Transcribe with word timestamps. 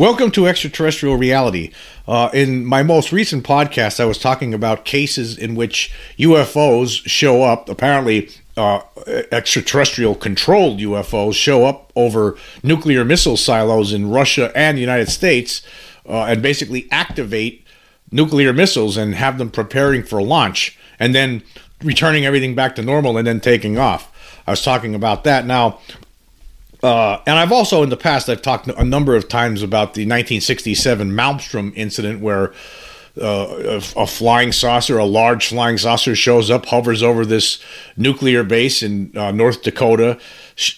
Welcome 0.00 0.30
to 0.30 0.46
Extraterrestrial 0.46 1.16
Reality. 1.16 1.72
Uh, 2.08 2.30
in 2.32 2.64
my 2.64 2.82
most 2.82 3.12
recent 3.12 3.44
podcast, 3.44 4.00
I 4.00 4.06
was 4.06 4.16
talking 4.16 4.54
about 4.54 4.86
cases 4.86 5.36
in 5.36 5.54
which 5.54 5.92
UFOs 6.18 7.06
show 7.06 7.42
up. 7.42 7.68
Apparently, 7.68 8.30
uh, 8.56 8.80
extraterrestrial 9.30 10.14
controlled 10.14 10.78
UFOs 10.78 11.34
show 11.34 11.66
up 11.66 11.92
over 11.94 12.38
nuclear 12.62 13.04
missile 13.04 13.36
silos 13.36 13.92
in 13.92 14.08
Russia 14.08 14.50
and 14.54 14.78
the 14.78 14.80
United 14.80 15.10
States 15.10 15.60
uh, 16.08 16.22
and 16.22 16.40
basically 16.40 16.88
activate 16.90 17.66
nuclear 18.10 18.54
missiles 18.54 18.96
and 18.96 19.14
have 19.14 19.36
them 19.36 19.50
preparing 19.50 20.02
for 20.02 20.22
launch 20.22 20.78
and 20.98 21.14
then 21.14 21.42
returning 21.82 22.24
everything 22.24 22.54
back 22.54 22.74
to 22.74 22.80
normal 22.80 23.18
and 23.18 23.26
then 23.26 23.38
taking 23.38 23.76
off. 23.76 24.10
I 24.46 24.52
was 24.52 24.62
talking 24.62 24.94
about 24.94 25.24
that. 25.24 25.44
Now, 25.44 25.78
uh, 26.82 27.18
and 27.26 27.38
I've 27.38 27.52
also 27.52 27.82
in 27.82 27.90
the 27.90 27.96
past 27.96 28.28
I've 28.28 28.42
talked 28.42 28.68
a 28.68 28.84
number 28.84 29.16
of 29.16 29.28
times 29.28 29.62
about 29.62 29.94
the 29.94 30.02
1967 30.02 31.10
Malmstrom 31.10 31.72
incident 31.76 32.20
where 32.20 32.52
uh, 33.20 33.80
a, 33.96 34.02
a, 34.02 34.06
flying 34.06 34.52
saucer, 34.52 34.96
a 34.96 35.04
large 35.04 35.48
flying 35.48 35.76
saucer, 35.76 36.14
shows 36.14 36.48
up, 36.50 36.66
hovers 36.66 37.02
over 37.02 37.26
this 37.26 37.60
nuclear 37.96 38.44
base 38.44 38.82
in 38.82 39.10
uh, 39.16 39.32
North 39.32 39.62
Dakota, 39.62 40.18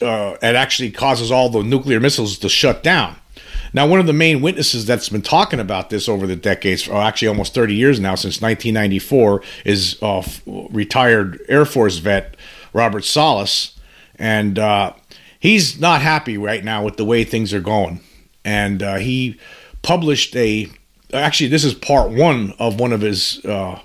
uh, 0.01 0.33
and 0.43 0.57
actually 0.57 0.91
causes 0.91 1.31
all 1.31 1.51
the 1.51 1.63
nuclear 1.63 2.01
missiles 2.01 2.39
to 2.39 2.49
shut 2.49 2.83
down. 2.83 3.17
Now, 3.75 3.87
one 3.87 4.01
of 4.01 4.07
the 4.07 4.13
main 4.13 4.43
witnesses 4.43 4.87
that's 4.87 5.09
been 5.09 5.23
talking 5.23 5.61
about 5.61 5.91
this 5.91 6.09
over 6.09 6.27
the 6.27 6.37
decades, 6.37 6.89
or 6.89 7.01
actually 7.01 7.29
almost 7.29 7.55
30 7.55 7.75
years 7.75 8.01
now, 8.01 8.15
since 8.15 8.41
1994, 8.41 9.43
is 9.65 9.99
uh, 10.03 10.23
retired 10.47 11.41
Air 11.49 11.65
Force 11.65 11.99
vet 11.99 12.37
Robert 12.73 13.05
Salas, 13.05 13.79
and 14.17 14.59
uh, 14.59 14.93
he's 15.43 15.81
not 15.81 16.01
happy 16.01 16.39
right 16.39 16.65
now 16.65 16.85
with 16.85 16.97
the 16.97 17.05
way 17.05 17.25
things 17.25 17.53
are 17.53 17.61
going. 17.61 18.01
And 18.45 18.83
uh, 18.83 18.97
he 18.97 19.39
published 19.83 20.35
a. 20.37 20.69
Actually, 21.13 21.49
this 21.49 21.65
is 21.65 21.75
part 21.75 22.11
one 22.11 22.55
of 22.59 22.81
one 22.81 22.93
of 22.93 23.03
his 23.03 23.45
uh, 23.45 23.81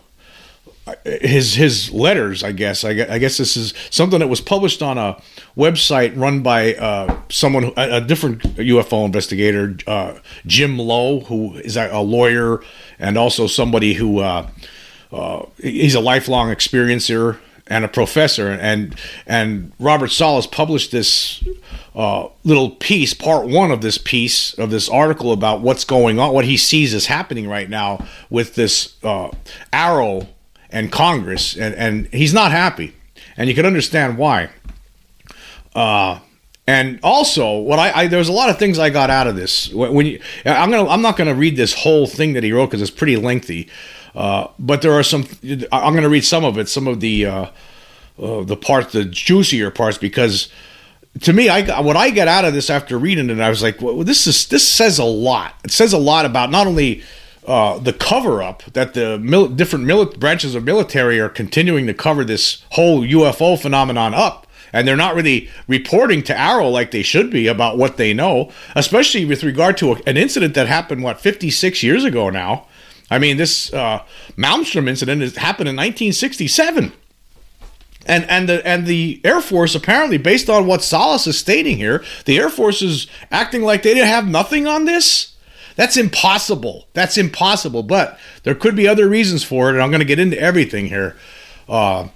his 1.04 1.56
his 1.56 1.92
letters. 1.92 2.44
I 2.44 2.54
guess. 2.54 2.86
I 2.86 2.94
guess, 2.94 3.10
I 3.10 3.18
guess 3.18 3.38
this 3.38 3.58
is 3.58 3.74
something 3.90 4.20
that 4.20 4.28
was 4.28 4.40
published 4.40 4.82
on 4.82 4.98
a 4.98 5.22
website 5.58 6.16
run 6.16 6.42
by 6.42 6.76
uh, 6.76 7.20
someone, 7.30 7.74
a, 7.76 7.98
a, 7.98 8.02
different 8.02 8.44
UFO 8.44 9.06
investigator, 9.06 9.76
uh, 9.88 10.20
Jim 10.46 10.78
Lowe, 10.78 11.22
who 11.22 11.56
is 11.56 11.76
a, 11.76 12.00
lawyer 12.00 12.62
and 13.00 13.18
also 13.18 13.48
somebody 13.48 13.94
who 13.94 14.20
uh, 14.20 14.48
uh, 15.12 15.46
he's 15.62 15.96
a 15.96 16.00
lifelong 16.00 16.50
experiencer 16.50 17.40
and 17.70 17.86
a 17.86 17.88
professor, 17.88 18.50
and 18.50 18.96
and 19.26 19.72
Robert 19.80 20.10
Salas 20.10 20.48
published 20.48 20.92
this 20.92 21.44
uh, 21.96 22.30
little 22.44 22.72
piece, 22.72 23.14
part 23.14 23.48
one 23.48 23.72
of 23.72 23.82
this 23.82 23.98
piece 23.98 24.54
of 24.56 24.70
this 24.70 24.90
article 24.90 25.32
about 25.32 25.62
what's 25.62 25.84
going 25.84 26.20
on, 26.20 26.34
what 26.34 26.46
he 26.46 26.58
sees 26.58 26.94
is 26.94 27.08
happening 27.08 27.48
right 27.48 27.70
now 27.70 28.06
with 28.30 28.56
this 28.56 28.96
uh, 29.04 29.32
AARO 29.74 30.28
and 30.70 30.92
Congress, 30.92 31.56
and 31.58 31.76
and 31.76 32.08
he's 32.08 32.34
not 32.34 32.52
happy, 32.52 32.94
and 33.36 33.50
you 33.50 33.56
can 33.56 33.66
understand 33.66 34.18
why. 34.18 34.50
Uh, 35.76 36.20
and 36.70 37.00
also, 37.02 37.60
what 37.60 37.80
I, 37.80 37.92
I 37.92 38.08
there's 38.08 38.28
a 38.28 38.34
lot 38.34 38.50
of 38.50 38.60
things 38.60 38.78
I 38.78 38.90
got 38.90 39.10
out 39.10 39.28
of 39.28 39.36
this. 39.36 39.74
When, 39.74 39.94
when 39.94 40.06
you, 40.06 40.22
I'm 40.46 40.70
gonna 40.70 40.90
I'm 40.90 41.02
not 41.02 41.16
gonna 41.16 41.34
read 41.34 41.56
this 41.56 41.74
whole 41.74 42.08
thing 42.08 42.34
that 42.34 42.44
he 42.44 42.52
wrote 42.52 42.68
because 42.68 42.82
it's 42.82 42.92
pretty 42.92 43.16
lengthy. 43.16 43.70
Uh, 44.18 44.48
but 44.58 44.82
there 44.82 44.94
are 44.94 45.04
some. 45.04 45.26
I'm 45.72 45.94
going 45.94 46.02
to 46.02 46.10
read 46.10 46.26
some 46.26 46.44
of 46.44 46.58
it, 46.58 46.68
some 46.68 46.88
of 46.88 47.02
the 47.02 47.28
uh, 47.28 47.46
uh, 48.18 48.44
the 48.44 48.58
parts, 48.58 48.92
the 48.92 49.06
juicier 49.06 49.70
parts, 49.70 50.00
because 50.00 50.50
to 51.22 51.34
me, 51.34 51.50
I 51.50 51.82
what 51.82 51.96
I 51.96 52.10
get 52.10 52.28
out 52.28 52.44
of 52.44 52.56
this 52.56 52.72
after 52.72 52.98
reading 52.98 53.30
it, 53.30 53.40
I 53.40 53.50
was 53.50 53.62
like, 53.62 53.80
well, 53.80 54.04
this 54.04 54.26
is 54.26 54.48
this 54.48 54.68
says 54.68 54.98
a 54.98 55.04
lot. 55.04 55.54
It 55.64 55.70
says 55.70 55.94
a 55.94 56.00
lot 56.00 56.26
about 56.26 56.50
not 56.50 56.66
only 56.66 57.04
uh, 57.46 57.78
the 57.78 57.94
cover 57.94 58.42
up 58.42 58.64
that 58.74 58.96
the 58.96 59.20
mil- 59.20 59.50
different 59.50 59.86
mili- 59.86 60.20
branches 60.20 60.56
of 60.56 60.64
military 60.64 61.20
are 61.20 61.30
continuing 61.30 61.86
to 61.86 61.94
cover 61.94 62.26
this 62.26 62.64
whole 62.72 63.02
UFO 63.02 63.60
phenomenon 63.60 64.16
up. 64.16 64.48
And 64.74 64.88
they're 64.88 64.98
not 64.98 65.16
really 65.16 65.50
reporting 65.68 66.24
to 66.24 66.34
AARO 66.34 66.72
like 66.72 66.92
they 66.92 67.02
should 67.04 67.32
be 67.32 67.48
about 67.48 67.78
what 67.78 67.98
they 67.98 68.14
know, 68.14 68.52
especially 68.76 69.26
with 69.26 69.44
regard 69.44 69.78
to 69.78 69.94
a, 69.94 70.02
an 70.06 70.18
incident 70.18 70.56
that 70.56 70.68
happened, 70.68 71.04
what, 71.04 71.22
56 71.22 71.84
years 71.84 72.04
ago 72.04 72.30
now. 72.30 72.68
I 73.10 73.20
mean, 73.20 73.38
this 73.38 73.74
uh, 73.74 74.04
Malmstrom 74.36 74.88
incident 74.90 75.22
has 75.22 75.38
happened 75.38 75.70
in 75.70 75.76
1967. 75.76 76.92
And 78.06 78.24
and 78.30 78.48
the 78.48 78.66
and 78.66 78.88
the 78.88 79.20
Air 79.26 79.42
Force 79.42 79.76
apparently, 79.76 80.18
based 80.18 80.50
on 80.50 80.66
what 80.66 80.82
Salas 80.82 81.28
is 81.28 81.38
stating 81.38 81.76
here, 81.76 82.04
the 82.24 82.38
Air 82.40 82.50
Force 82.50 82.82
is 82.82 83.08
acting 83.32 83.64
like 83.64 83.84
they 83.84 83.94
didn't 83.94 84.08
have 84.08 84.28
nothing 84.28 84.66
on 84.66 84.86
this. 84.86 85.36
That's 85.76 85.98
impossible. 85.98 86.88
That's 86.94 87.18
impossible. 87.18 87.84
But 87.84 88.18
there 88.44 88.56
could 88.56 88.78
be 88.78 88.88
other 88.88 89.10
reasons 89.10 89.44
for 89.44 89.68
it, 89.70 89.74
and 89.74 89.84
I'm 89.84 89.92
going 89.92 90.00
to 90.00 90.06
get 90.06 90.20
into 90.20 90.40
everything 90.40 90.88
here. 90.88 91.18
Uh, 91.68 92.08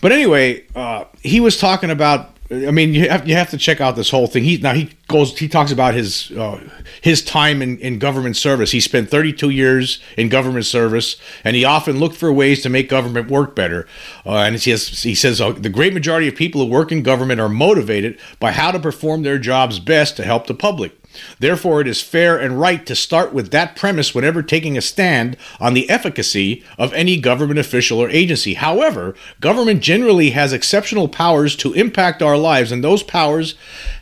but 0.00 0.10
anyway, 0.10 0.66
uh, 0.74 1.04
he 1.22 1.38
was 1.38 1.56
talking 1.56 1.90
about 1.90 2.31
I 2.52 2.70
mean, 2.70 2.92
you 2.92 3.08
have 3.08 3.26
you 3.26 3.34
have 3.34 3.48
to 3.50 3.56
check 3.56 3.80
out 3.80 3.96
this 3.96 4.10
whole 4.10 4.26
thing. 4.26 4.44
He 4.44 4.58
now 4.58 4.74
he 4.74 4.90
goes 5.08 5.38
he 5.38 5.48
talks 5.48 5.72
about 5.72 5.94
his 5.94 6.30
uh, 6.32 6.60
his 7.00 7.22
time 7.22 7.62
in, 7.62 7.78
in 7.78 7.98
government 7.98 8.36
service. 8.36 8.72
He 8.72 8.80
spent 8.80 9.10
32 9.10 9.48
years 9.48 10.00
in 10.18 10.28
government 10.28 10.66
service, 10.66 11.16
and 11.44 11.56
he 11.56 11.64
often 11.64 11.98
looked 11.98 12.16
for 12.16 12.30
ways 12.30 12.60
to 12.62 12.68
make 12.68 12.90
government 12.90 13.30
work 13.30 13.56
better. 13.56 13.86
Uh, 14.26 14.36
and 14.38 14.54
he 14.54 14.58
says 14.58 15.02
he 15.02 15.14
says 15.14 15.40
uh, 15.40 15.52
the 15.52 15.70
great 15.70 15.94
majority 15.94 16.28
of 16.28 16.36
people 16.36 16.62
who 16.62 16.70
work 16.70 16.92
in 16.92 17.02
government 17.02 17.40
are 17.40 17.48
motivated 17.48 18.18
by 18.38 18.52
how 18.52 18.70
to 18.70 18.78
perform 18.78 19.22
their 19.22 19.38
jobs 19.38 19.78
best 19.78 20.16
to 20.16 20.22
help 20.22 20.46
the 20.46 20.54
public. 20.54 20.92
Therefore, 21.38 21.80
it 21.80 21.88
is 21.88 22.00
fair 22.00 22.38
and 22.38 22.60
right 22.60 22.84
to 22.86 22.94
start 22.94 23.32
with 23.32 23.50
that 23.50 23.74
premise 23.74 24.14
whenever 24.14 24.42
taking 24.42 24.78
a 24.78 24.82
stand 24.82 25.36
on 25.58 25.74
the 25.74 25.88
efficacy 25.90 26.62
of 26.78 26.92
any 26.92 27.20
government 27.20 27.58
official 27.58 27.98
or 27.98 28.08
agency. 28.10 28.54
However, 28.54 29.14
government 29.40 29.82
generally 29.82 30.30
has 30.30 30.52
exceptional 30.52 31.08
powers 31.08 31.56
to 31.56 31.72
impact 31.72 32.22
our 32.22 32.36
lives, 32.36 32.70
and 32.70 32.84
those 32.84 33.02
powers 33.02 33.54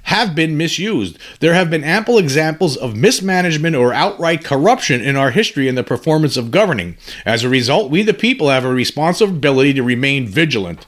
have 0.04 0.34
been 0.34 0.56
misused. 0.56 1.18
There 1.40 1.54
have 1.54 1.70
been 1.70 1.84
ample 1.84 2.18
examples 2.18 2.76
of 2.76 2.96
mismanagement 2.96 3.76
or 3.76 3.92
outright 3.92 4.44
corruption 4.44 5.00
in 5.00 5.16
our 5.16 5.30
history 5.30 5.68
in 5.68 5.74
the 5.74 5.84
performance 5.84 6.36
of 6.36 6.50
governing. 6.50 6.96
As 7.24 7.44
a 7.44 7.48
result, 7.48 7.90
we 7.90 8.02
the 8.02 8.14
people 8.14 8.48
have 8.48 8.64
a 8.64 8.72
responsibility 8.72 9.72
to 9.74 9.82
remain 9.82 10.26
vigilant. 10.26 10.86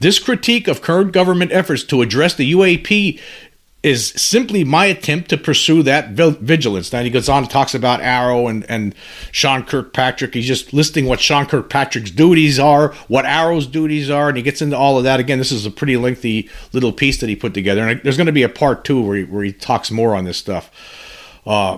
This 0.00 0.18
critique 0.18 0.68
of 0.68 0.82
current 0.82 1.12
government 1.12 1.52
efforts 1.52 1.84
to 1.84 2.02
address 2.02 2.34
the 2.34 2.52
UAP 2.52 3.20
is 3.84 4.08
simply 4.16 4.64
my 4.64 4.86
attempt 4.86 5.28
to 5.28 5.36
pursue 5.36 5.82
that 5.82 6.12
vigilance. 6.12 6.90
Now 6.90 7.02
he 7.02 7.10
goes 7.10 7.28
on 7.28 7.42
and 7.42 7.50
talks 7.50 7.74
about 7.74 8.00
AARO 8.00 8.48
and, 8.48 8.64
and 8.66 8.94
Sean 9.30 9.62
Kirkpatrick. 9.62 10.32
He's 10.32 10.46
just 10.46 10.72
listing 10.72 11.04
what 11.04 11.20
Sean 11.20 11.44
Kirkpatrick's 11.44 12.10
duties 12.10 12.58
are, 12.58 12.94
what 13.08 13.26
AARO's 13.26 13.66
duties 13.66 14.08
are, 14.08 14.28
and 14.28 14.38
he 14.38 14.42
gets 14.42 14.62
into 14.62 14.74
all 14.74 14.96
of 14.96 15.04
that. 15.04 15.20
Again, 15.20 15.36
this 15.36 15.52
is 15.52 15.66
a 15.66 15.70
pretty 15.70 15.98
lengthy 15.98 16.48
little 16.72 16.92
piece 16.92 17.20
that 17.20 17.28
he 17.28 17.36
put 17.36 17.52
together. 17.52 17.86
And 17.86 18.00
there's 18.02 18.16
going 18.16 18.26
to 18.26 18.32
be 18.32 18.42
a 18.42 18.48
part 18.48 18.86
two 18.86 19.02
where 19.02 19.18
he, 19.18 19.24
where 19.24 19.44
he 19.44 19.52
talks 19.52 19.90
more 19.90 20.16
on 20.16 20.24
this 20.24 20.38
stuff. 20.38 20.70
Uh, 21.44 21.76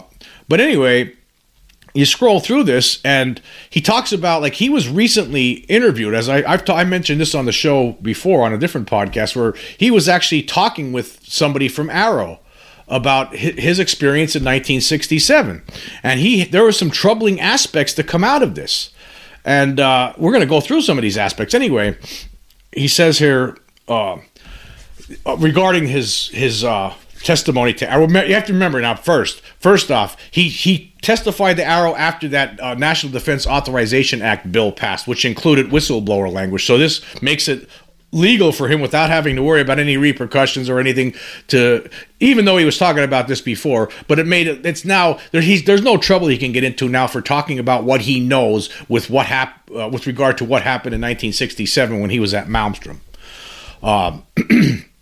but 0.48 0.60
anyway, 0.60 1.12
you 1.96 2.06
scroll 2.06 2.40
through 2.40 2.64
this 2.64 3.00
and 3.04 3.40
he 3.70 3.80
talks 3.80 4.12
about 4.12 4.42
like 4.42 4.54
he 4.54 4.68
was 4.68 4.88
recently 4.88 5.52
interviewed 5.68 6.14
as 6.14 6.28
I, 6.28 6.42
have 6.42 6.88
mentioned 6.88 7.20
this 7.20 7.34
on 7.34 7.46
the 7.46 7.52
show 7.52 7.92
before 8.02 8.44
on 8.44 8.52
a 8.52 8.58
different 8.58 8.88
podcast 8.88 9.34
where 9.34 9.54
he 9.78 9.90
was 9.90 10.08
actually 10.08 10.42
talking 10.42 10.92
with 10.92 11.20
somebody 11.24 11.68
from 11.68 11.88
AARO 11.88 12.38
about 12.88 13.34
his 13.34 13.78
experience 13.78 14.36
in 14.36 14.42
1967 14.42 15.62
and 16.02 16.20
he 16.20 16.44
there 16.44 16.62
were 16.62 16.72
some 16.72 16.90
troubling 16.90 17.40
aspects 17.40 17.92
to 17.94 18.04
come 18.04 18.22
out 18.22 18.42
of 18.42 18.54
this. 18.54 18.90
And 19.44 19.78
uh, 19.78 20.12
we're 20.18 20.32
going 20.32 20.40
to 20.40 20.46
go 20.46 20.60
through 20.60 20.80
some 20.80 20.98
of 20.98 21.02
these 21.02 21.16
aspects. 21.16 21.54
Anyway 21.54 21.96
he 22.72 22.88
says 22.88 23.18
here 23.18 23.56
uh, 23.88 24.18
regarding 25.38 25.86
his 25.86 26.28
his 26.28 26.62
uh, 26.62 26.94
testimony 27.26 27.72
to 27.74 27.84
you 27.84 28.34
have 28.34 28.46
to 28.46 28.52
remember 28.52 28.80
now 28.80 28.94
first 28.94 29.40
first 29.58 29.90
off 29.90 30.16
he 30.30 30.48
he 30.48 30.94
testified 31.02 31.56
to 31.56 31.62
AARO 31.64 31.92
after 31.98 32.28
that 32.28 32.60
uh, 32.60 32.74
national 32.74 33.12
defense 33.12 33.48
authorization 33.48 34.22
act 34.22 34.52
bill 34.52 34.70
passed 34.70 35.08
which 35.08 35.24
included 35.24 35.66
whistleblower 35.66 36.32
language. 36.32 36.64
So 36.64 36.78
this 36.78 37.02
makes 37.20 37.48
it 37.48 37.68
legal 38.12 38.52
for 38.52 38.68
him 38.68 38.80
without 38.80 39.10
having 39.10 39.34
to 39.34 39.42
worry 39.42 39.60
about 39.60 39.80
any 39.80 39.96
repercussions 39.96 40.70
or 40.70 40.78
anything 40.78 41.12
to 41.48 41.90
even 42.20 42.44
though 42.44 42.58
he 42.58 42.64
was 42.64 42.78
talking 42.78 43.02
about 43.02 43.26
this 43.26 43.40
before 43.40 43.90
but 44.06 44.20
it 44.20 44.26
made 44.26 44.46
it 44.46 44.64
it's 44.64 44.84
now 44.84 45.18
there, 45.32 45.42
he's, 45.42 45.64
there's 45.64 45.82
no 45.82 45.96
trouble 45.96 46.28
he 46.28 46.38
can 46.38 46.52
get 46.52 46.62
into 46.62 46.88
now 46.88 47.08
for 47.08 47.20
talking 47.20 47.58
about 47.58 47.82
what 47.82 48.02
he 48.02 48.20
knows 48.20 48.70
with 48.88 49.10
what 49.10 49.26
hap, 49.26 49.68
uh, 49.76 49.88
with 49.92 50.06
regard 50.06 50.38
to 50.38 50.44
what 50.44 50.62
happened 50.62 50.94
in 50.94 51.00
1967 51.00 52.00
when 52.00 52.10
he 52.10 52.20
was 52.20 52.32
at 52.32 52.46
Malmstrom. 52.46 53.00
Um, 53.82 54.24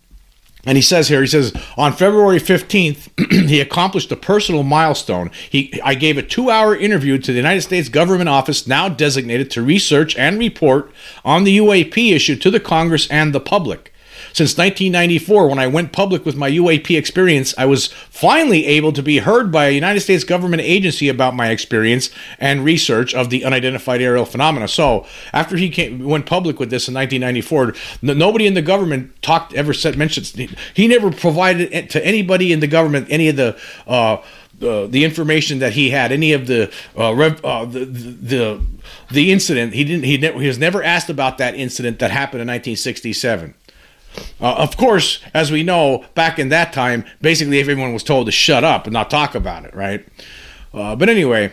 And 0.65 0.77
he 0.77 0.81
says 0.81 1.07
here, 1.07 1.21
he 1.21 1.27
says, 1.27 1.53
on 1.77 1.93
February 1.93 2.39
15th, 2.39 3.47
he 3.47 3.61
accomplished 3.61 4.11
a 4.11 4.15
personal 4.15 4.63
milestone. 4.63 5.31
He, 5.49 5.79
I 5.83 5.93
gave 5.95 6.17
a 6.17 6.23
two 6.23 6.49
hour 6.49 6.75
interview 6.75 7.17
to 7.17 7.31
the 7.31 7.37
United 7.37 7.61
States 7.61 7.89
government 7.89 8.29
office 8.29 8.65
now 8.65 8.89
designated 8.89 9.51
to 9.51 9.61
research 9.61 10.15
and 10.15 10.39
report 10.39 10.91
on 11.23 11.43
the 11.43 11.57
UAP 11.57 12.13
issue 12.13 12.35
to 12.37 12.49
the 12.49 12.59
Congress 12.59 13.07
and 13.09 13.33
the 13.33 13.39
public. 13.39 13.93
Since 14.35 14.57
1994, 14.57 15.47
when 15.47 15.59
I 15.59 15.67
went 15.67 15.93
public 15.93 16.25
with 16.25 16.35
my 16.35 16.51
UAP 16.51 16.97
experience, 16.97 17.53
I 17.57 17.65
was 17.65 17.87
finally 17.87 18.65
able 18.65 18.91
to 18.91 19.01
be 19.01 19.19
heard 19.19 19.49
by 19.49 19.67
a 19.67 19.71
United 19.71 20.01
States 20.01 20.25
government 20.25 20.61
agency 20.61 21.07
about 21.07 21.37
my 21.37 21.51
experience 21.51 22.09
and 22.37 22.65
research 22.65 23.15
of 23.15 23.29
the 23.29 23.45
unidentified 23.45 24.01
aerial 24.01 24.25
phenomena. 24.25 24.67
So, 24.67 25.05
after 25.31 25.55
he 25.55 25.69
came, 25.69 26.03
went 26.03 26.25
public 26.25 26.59
with 26.59 26.69
this 26.69 26.89
in 26.89 26.93
1994, 26.95 27.75
n- 28.03 28.17
nobody 28.17 28.45
in 28.45 28.55
the 28.55 28.61
government 28.61 29.13
talked 29.21 29.53
ever 29.53 29.71
said 29.73 29.97
mentioned. 29.97 30.27
He 30.73 30.85
never 30.85 31.11
provided 31.11 31.89
to 31.91 32.05
anybody 32.05 32.51
in 32.51 32.59
the 32.59 32.67
government 32.67 33.07
any 33.09 33.29
of 33.29 33.37
the. 33.37 33.57
Uh, 33.87 34.17
uh, 34.61 34.87
the 34.87 35.03
information 35.03 35.59
that 35.59 35.73
he 35.73 35.89
had, 35.89 36.13
any 36.13 36.31
of 36.31 36.47
the, 36.47 36.71
uh, 36.97 37.13
rev, 37.13 37.43
uh, 37.43 37.65
the 37.65 37.83
the 37.83 38.61
the 39.11 39.33
incident, 39.33 39.73
he 39.73 39.83
didn't. 39.83 40.05
He, 40.05 40.17
ne- 40.17 40.39
he 40.39 40.47
was 40.47 40.57
never 40.57 40.81
asked 40.81 41.09
about 41.09 41.39
that 41.39 41.55
incident 41.55 41.99
that 41.99 42.09
happened 42.09 42.41
in 42.41 42.47
1967. 42.47 43.53
Uh, 44.39 44.53
of 44.55 44.77
course, 44.77 45.21
as 45.33 45.51
we 45.51 45.63
know, 45.63 46.05
back 46.13 46.39
in 46.39 46.49
that 46.49 46.73
time, 46.73 47.05
basically 47.21 47.59
everyone 47.59 47.93
was 47.93 48.03
told 48.03 48.25
to 48.25 48.31
shut 48.31 48.63
up 48.63 48.85
and 48.85 48.93
not 48.93 49.09
talk 49.09 49.35
about 49.35 49.65
it, 49.65 49.73
right? 49.73 50.05
Uh, 50.73 50.95
but 50.95 51.09
anyway, 51.09 51.51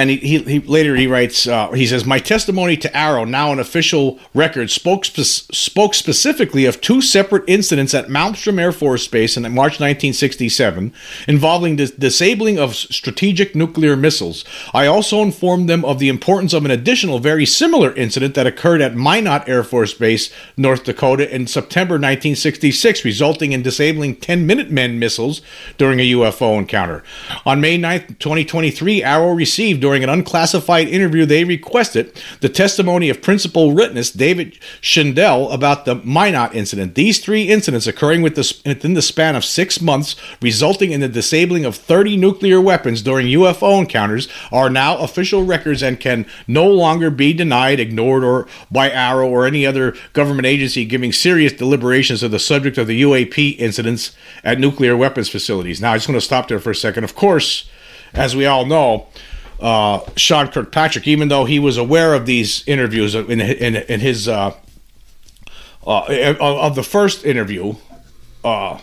and 0.00 0.08
he, 0.08 0.16
he, 0.16 0.38
he, 0.38 0.58
later 0.60 0.96
he 0.96 1.06
writes 1.06 1.46
uh, 1.46 1.70
he 1.72 1.86
says 1.86 2.06
my 2.06 2.18
testimony 2.18 2.74
to 2.78 2.88
AARO, 2.88 3.28
now 3.28 3.52
an 3.52 3.58
official 3.58 4.18
record 4.32 4.70
spoke 4.70 5.04
spe- 5.04 5.52
spoke 5.54 5.92
specifically 5.92 6.64
of 6.64 6.80
two 6.80 7.02
separate 7.02 7.44
incidents 7.46 7.92
at 7.92 8.08
Malmstrom 8.08 8.58
Air 8.58 8.72
Force 8.72 9.06
Base 9.06 9.36
in 9.36 9.42
March 9.42 9.78
1967 9.78 10.94
involving 11.28 11.76
the 11.76 11.88
disabling 11.88 12.58
of 12.58 12.74
strategic 12.74 13.54
nuclear 13.54 13.94
missiles. 13.94 14.42
I 14.72 14.86
also 14.86 15.20
informed 15.20 15.68
them 15.68 15.84
of 15.84 15.98
the 15.98 16.08
importance 16.08 16.54
of 16.54 16.64
an 16.64 16.70
additional 16.70 17.18
very 17.18 17.44
similar 17.44 17.94
incident 17.94 18.34
that 18.36 18.46
occurred 18.46 18.80
at 18.80 18.96
Minot 18.96 19.46
Air 19.50 19.62
Force 19.62 19.92
Base, 19.92 20.32
North 20.56 20.84
Dakota 20.84 21.32
in 21.32 21.46
September 21.46 21.96
1966 21.96 23.04
resulting 23.04 23.52
in 23.52 23.60
disabling 23.60 24.16
10 24.16 24.46
Minutemen 24.46 24.98
missiles 24.98 25.42
during 25.76 26.00
a 26.00 26.12
UFO 26.12 26.58
encounter. 26.58 27.02
On 27.44 27.60
May 27.60 27.76
9, 27.76 28.16
2023, 28.18 29.02
AARO 29.02 29.36
received 29.36 29.82
during 29.90 30.04
an 30.04 30.08
unclassified 30.08 30.86
interview 30.86 31.26
they 31.26 31.42
requested 31.42 32.12
the 32.42 32.48
testimony 32.48 33.10
of 33.10 33.20
principal 33.20 33.72
witness 33.72 34.12
David 34.12 34.56
Schindel 34.80 35.52
about 35.52 35.84
the 35.84 35.96
Minot 35.96 36.54
incident. 36.54 36.94
These 36.94 37.18
three 37.18 37.48
incidents 37.48 37.88
occurring 37.88 38.22
within 38.22 38.94
the 38.94 39.02
span 39.02 39.34
of 39.34 39.44
six 39.44 39.80
months, 39.80 40.14
resulting 40.40 40.92
in 40.92 41.00
the 41.00 41.08
disabling 41.08 41.64
of 41.64 41.74
30 41.74 42.16
nuclear 42.16 42.60
weapons 42.60 43.02
during 43.02 43.26
UFO 43.26 43.80
encounters, 43.80 44.28
are 44.52 44.70
now 44.70 44.96
official 44.98 45.42
records 45.42 45.82
and 45.82 45.98
can 45.98 46.24
no 46.46 46.68
longer 46.68 47.10
be 47.10 47.32
denied, 47.32 47.80
ignored, 47.80 48.22
or 48.22 48.46
by 48.70 48.90
AARO 48.90 49.26
or 49.26 49.44
any 49.44 49.66
other 49.66 49.96
government 50.12 50.46
agency 50.46 50.84
giving 50.84 51.10
serious 51.10 51.52
deliberations 51.52 52.22
of 52.22 52.30
the 52.30 52.38
subject 52.38 52.78
of 52.78 52.86
the 52.86 53.02
UAP 53.02 53.58
incidents 53.58 54.12
at 54.44 54.60
nuclear 54.60 54.96
weapons 54.96 55.28
facilities. 55.28 55.80
Now, 55.80 55.94
I 55.94 55.96
just 55.96 56.08
want 56.08 56.20
to 56.20 56.24
stop 56.24 56.46
there 56.46 56.60
for 56.60 56.70
a 56.70 56.76
second. 56.76 57.02
Of 57.02 57.16
course, 57.16 57.68
as 58.14 58.36
we 58.36 58.46
all 58.46 58.66
know, 58.66 59.08
uh, 59.60 60.00
Sean 60.16 60.48
Kirkpatrick, 60.48 61.06
even 61.06 61.28
though 61.28 61.44
he 61.44 61.58
was 61.58 61.76
aware 61.76 62.14
of 62.14 62.26
these 62.26 62.66
interviews 62.66 63.14
in 63.14 63.40
in, 63.40 63.76
in 63.76 64.00
his 64.00 64.28
uh, 64.28 64.54
uh, 65.86 66.34
of 66.40 66.74
the 66.74 66.82
first 66.82 67.24
interview 67.24 67.74
uh, 68.44 68.78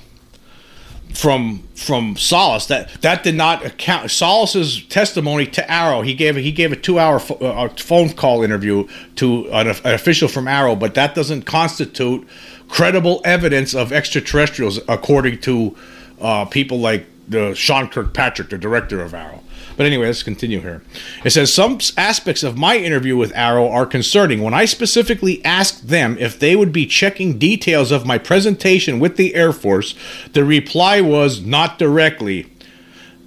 from 1.14 1.64
from 1.76 2.16
Salas, 2.16 2.68
that 2.68 3.02
that 3.02 3.24
did 3.24 3.36
not 3.36 3.66
account 3.66 4.12
Salas's 4.12 4.84
testimony 4.86 5.48
to 5.48 5.62
AARO. 5.64 6.06
He 6.06 6.14
gave 6.14 6.36
he 6.36 6.52
gave 6.52 6.72
a 6.72 6.76
two 6.76 7.00
hour 7.00 7.20
fo- 7.20 7.36
uh, 7.36 7.70
phone 7.70 8.10
call 8.14 8.44
interview 8.44 8.88
to 9.16 9.52
an, 9.52 9.68
an 9.68 9.94
official 9.94 10.28
from 10.28 10.46
AARO, 10.46 10.80
but 10.80 10.94
that 10.94 11.16
doesn't 11.16 11.44
constitute 11.44 12.28
credible 12.68 13.22
evidence 13.26 13.74
of 13.74 13.92
extraterrestrials, 13.92 14.80
according 14.88 15.40
to 15.42 15.76
uh, 16.22 16.46
people 16.46 16.80
like 16.80 17.06
the 17.28 17.54
Sean 17.56 17.88
Kirkpatrick, 17.90 18.50
the 18.50 18.58
director 18.58 19.02
of 19.02 19.12
AARO. 19.14 19.42
But 19.78 19.86
anyway, 19.86 20.08
let's 20.08 20.24
continue 20.24 20.60
here. 20.60 20.82
It 21.24 21.30
says 21.30 21.54
some 21.54 21.78
aspects 21.96 22.42
of 22.42 22.58
my 22.58 22.78
interview 22.78 23.16
with 23.16 23.32
AARO 23.34 23.72
are 23.72 23.86
concerning. 23.86 24.42
When 24.42 24.56
I 24.56 24.66
specifically 24.66 25.44
asked 25.46 25.88
them 25.88 26.18
if 26.20 26.40
they 26.40 26.56
would 26.56 26.74
be 26.74 26.88
checking 26.88 27.38
details 27.38 27.92
of 27.92 28.06
my 28.06 28.18
presentation 28.18 29.00
with 29.00 29.18
the 29.18 29.36
Air 29.36 29.54
Force, 29.54 29.94
the 30.34 30.44
reply 30.44 31.00
was 31.00 31.42
not 31.42 31.78
directly. 31.78 32.52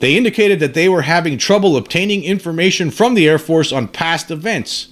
They 0.01 0.17
indicated 0.17 0.59
that 0.59 0.75
they 0.75 0.89
were 0.89 1.03
having 1.03 1.39
trouble 1.39 1.77
obtaining 1.77 2.25
information 2.25 2.91
from 2.91 3.15
the 3.15 3.29
Air 3.29 3.39
Force 3.39 3.71
on 3.71 3.87
past 3.87 4.31
events. 4.31 4.89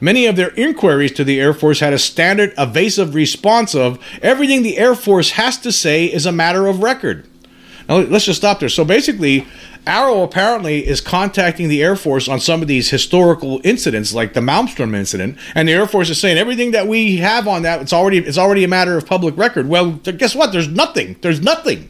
Many 0.00 0.26
of 0.26 0.34
their 0.36 0.50
inquiries 0.56 1.12
to 1.12 1.24
the 1.24 1.40
Air 1.40 1.54
Force 1.54 1.80
had 1.80 1.92
a 1.92 1.98
standard 1.98 2.52
evasive 2.58 3.14
response 3.14 3.74
of 3.74 3.98
everything 4.22 4.62
the 4.62 4.76
Air 4.76 4.94
Force 4.94 5.32
has 5.32 5.56
to 5.58 5.70
say 5.70 6.06
is 6.06 6.26
a 6.26 6.32
matter 6.32 6.66
of 6.66 6.82
record. 6.82 7.26
Now, 7.88 7.98
let's 7.98 8.24
just 8.24 8.40
stop 8.40 8.60
there. 8.60 8.68
So 8.68 8.84
basically, 8.84 9.46
AARO 9.86 10.24
apparently 10.24 10.86
is 10.86 11.00
contacting 11.00 11.68
the 11.68 11.82
Air 11.82 11.94
Force 11.94 12.28
on 12.28 12.40
some 12.40 12.60
of 12.60 12.68
these 12.68 12.90
historical 12.90 13.60
incidents, 13.62 14.12
like 14.12 14.32
the 14.32 14.40
Malmstrom 14.40 14.94
incident, 14.94 15.38
and 15.54 15.68
the 15.68 15.72
Air 15.72 15.86
Force 15.86 16.10
is 16.10 16.20
saying 16.20 16.38
everything 16.38 16.72
that 16.72 16.88
we 16.88 17.18
have 17.18 17.46
on 17.46 17.62
that 17.62 17.80
it's 17.80 17.92
already 17.92 18.18
it's 18.18 18.38
already 18.38 18.64
a 18.64 18.68
matter 18.68 18.96
of 18.96 19.06
public 19.06 19.36
record. 19.36 19.68
Well, 19.68 19.92
guess 19.92 20.34
what? 20.34 20.52
There's 20.52 20.68
nothing. 20.68 21.16
There's 21.20 21.40
nothing. 21.40 21.88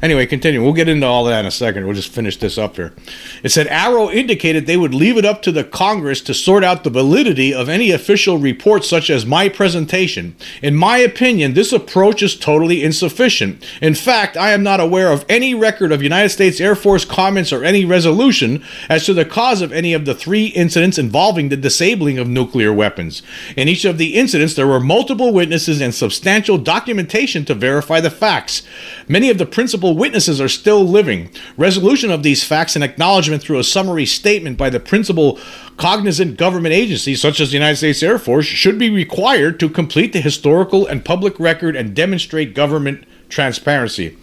Anyway, 0.00 0.26
continue. 0.26 0.62
We'll 0.62 0.74
get 0.74 0.88
into 0.88 1.06
all 1.06 1.24
that 1.24 1.40
in 1.40 1.46
a 1.46 1.50
second. 1.50 1.84
We'll 1.84 1.96
just 1.96 2.12
finish 2.12 2.36
this 2.36 2.56
up 2.56 2.76
here. 2.76 2.94
It 3.42 3.48
said 3.48 3.66
AARO 3.66 4.12
indicated 4.12 4.66
they 4.66 4.76
would 4.76 4.94
leave 4.94 5.16
it 5.16 5.24
up 5.24 5.42
to 5.42 5.50
the 5.50 5.64
Congress 5.64 6.20
to 6.22 6.34
sort 6.34 6.62
out 6.62 6.84
the 6.84 6.90
validity 6.90 7.52
of 7.52 7.68
any 7.68 7.90
official 7.90 8.38
report 8.38 8.84
such 8.84 9.10
as 9.10 9.26
my 9.26 9.48
presentation. 9.48 10.36
In 10.62 10.76
my 10.76 10.98
opinion, 10.98 11.54
this 11.54 11.72
approach 11.72 12.22
is 12.22 12.36
totally 12.36 12.84
insufficient. 12.84 13.64
In 13.82 13.94
fact, 13.94 14.36
I 14.36 14.52
am 14.52 14.62
not 14.62 14.78
aware 14.78 15.10
of 15.10 15.24
any 15.28 15.52
record 15.52 15.90
of 15.90 16.00
United 16.00 16.28
States 16.28 16.60
Air 16.60 16.76
Force 16.76 17.04
comments 17.04 17.52
or 17.52 17.64
any 17.64 17.84
resolution 17.84 18.62
as 18.88 19.04
to 19.06 19.14
the 19.14 19.24
cause 19.24 19.62
of 19.62 19.72
any 19.72 19.92
of 19.94 20.04
the 20.04 20.14
three 20.14 20.46
incidents 20.46 20.98
involving 20.98 21.48
the 21.48 21.56
disabling 21.56 22.18
of 22.18 22.28
nuclear 22.28 22.72
weapons. 22.72 23.22
In 23.56 23.66
each 23.66 23.84
of 23.84 23.98
the 23.98 24.14
incidents, 24.14 24.54
there 24.54 24.68
were 24.68 24.78
multiple 24.78 25.32
witnesses 25.32 25.80
and 25.80 25.92
substantial 25.92 26.56
documentation 26.56 27.44
to 27.46 27.54
verify 27.54 28.00
the 28.00 28.10
facts. 28.10 28.62
Many 29.08 29.28
of 29.30 29.38
the 29.38 29.46
principal 29.46 29.87
witnesses 29.96 30.40
are 30.40 30.48
still 30.48 30.84
living. 30.84 31.30
Resolution 31.56 32.10
of 32.10 32.22
these 32.22 32.44
facts 32.44 32.74
and 32.74 32.84
acknowledgement 32.84 33.42
through 33.42 33.58
a 33.58 33.64
summary 33.64 34.06
statement 34.06 34.56
by 34.56 34.70
the 34.70 34.80
principal 34.80 35.38
cognizant 35.76 36.36
government 36.36 36.74
agencies, 36.74 37.20
such 37.20 37.40
as 37.40 37.50
the 37.50 37.56
United 37.56 37.76
States 37.76 38.02
Air 38.02 38.18
Force, 38.18 38.46
should 38.46 38.78
be 38.78 38.90
required 38.90 39.60
to 39.60 39.68
complete 39.68 40.12
the 40.12 40.20
historical 40.20 40.86
and 40.86 41.04
public 41.04 41.38
record 41.38 41.76
and 41.76 41.94
demonstrate 41.94 42.54
government 42.54 43.04
transparency. 43.28 44.16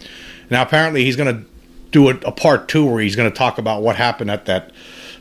Now, 0.50 0.62
apparently, 0.62 1.04
he's 1.04 1.16
going 1.16 1.34
to 1.34 1.48
do 1.90 2.08
a, 2.08 2.14
a, 2.26 2.32
part 2.32 2.68
two 2.68 2.84
where 2.84 3.00
he's 3.00 3.16
going 3.16 3.30
to 3.30 3.36
talk 3.36 3.58
about 3.58 3.82
what 3.82 3.96
happened 3.96 4.30
at 4.30 4.46
that 4.46 4.72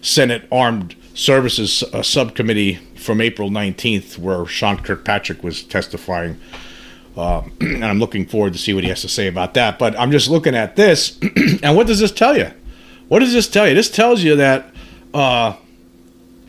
Senate 0.01 0.47
Armed 0.51 0.95
Services 1.13 1.83
uh, 1.83 2.01
Subcommittee 2.01 2.75
from 2.95 3.21
April 3.21 3.49
19th, 3.49 4.17
where 4.17 4.45
Sean 4.45 4.77
Kirkpatrick 4.77 5.43
was 5.43 5.63
testifying. 5.63 6.39
Uh, 7.15 7.43
and 7.61 7.85
I'm 7.85 7.99
looking 7.99 8.25
forward 8.25 8.53
to 8.53 8.59
see 8.59 8.73
what 8.73 8.83
he 8.83 8.89
has 8.89 9.01
to 9.01 9.09
say 9.09 9.27
about 9.27 9.53
that. 9.53 9.79
But 9.79 9.97
I'm 9.99 10.11
just 10.11 10.29
looking 10.29 10.55
at 10.55 10.75
this, 10.75 11.17
and 11.63 11.75
what 11.75 11.87
does 11.87 11.99
this 11.99 12.11
tell 12.11 12.37
you? 12.37 12.51
What 13.07 13.19
does 13.19 13.33
this 13.33 13.47
tell 13.47 13.67
you? 13.67 13.75
This 13.75 13.89
tells 13.89 14.23
you 14.23 14.35
that 14.37 14.73
uh, 15.13 15.55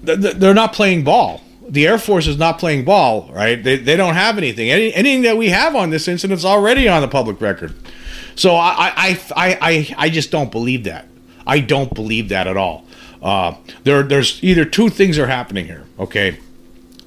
th- 0.05 0.37
they're 0.37 0.55
not 0.55 0.73
playing 0.73 1.05
ball. 1.05 1.43
The 1.69 1.87
Air 1.87 1.99
Force 1.99 2.27
is 2.27 2.39
not 2.39 2.59
playing 2.59 2.85
ball, 2.85 3.29
right? 3.33 3.63
They, 3.63 3.77
they 3.77 3.97
don't 3.97 4.15
have 4.15 4.39
anything. 4.39 4.71
Any, 4.71 4.95
anything 4.95 5.23
that 5.23 5.37
we 5.37 5.51
have 5.51 5.75
on 5.75 5.91
this 5.91 6.07
incident 6.09 6.39
is 6.39 6.45
already 6.45 6.89
on 6.89 7.03
the 7.03 7.09
public 7.09 7.41
record. 7.41 7.75
So 8.37 8.55
I, 8.55 8.93
I, 8.97 9.21
I, 9.37 9.59
I, 9.61 9.95
I 9.99 10.11
just 10.11 10.31
don't 10.31 10.53
believe 10.53 10.85
that. 10.85 11.07
I 11.47 11.61
don't 11.61 11.93
believe 11.93 12.29
that 12.29 12.47
at 12.47 12.57
all. 12.57 12.85
Uh, 13.23 13.55
there, 13.85 14.03
there's 14.03 14.43
either 14.45 14.65
two 14.65 14.89
things 14.89 15.19
are 15.19 15.27
happening 15.27 15.67
here. 15.67 15.85
Okay, 15.99 16.39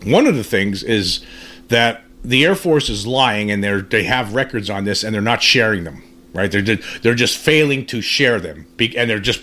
one 0.03 0.27
of 0.27 0.35
the 0.35 0.43
things 0.43 0.83
is 0.83 1.23
that 1.69 2.03
the 2.23 2.45
Air 2.45 2.55
Force 2.55 2.89
is 2.89 3.07
lying, 3.07 3.51
and 3.51 3.63
they're 3.63 3.81
they 3.81 4.03
have 4.03 4.33
records 4.33 4.69
on 4.69 4.83
this, 4.83 5.03
and 5.03 5.13
they're 5.13 5.21
not 5.21 5.41
sharing 5.41 5.83
them. 5.83 6.03
Right? 6.33 6.51
They're 6.51 6.77
they're 7.01 7.15
just 7.15 7.37
failing 7.37 7.85
to 7.87 8.01
share 8.01 8.39
them, 8.39 8.67
and 8.79 9.09
they're 9.09 9.19
just 9.19 9.41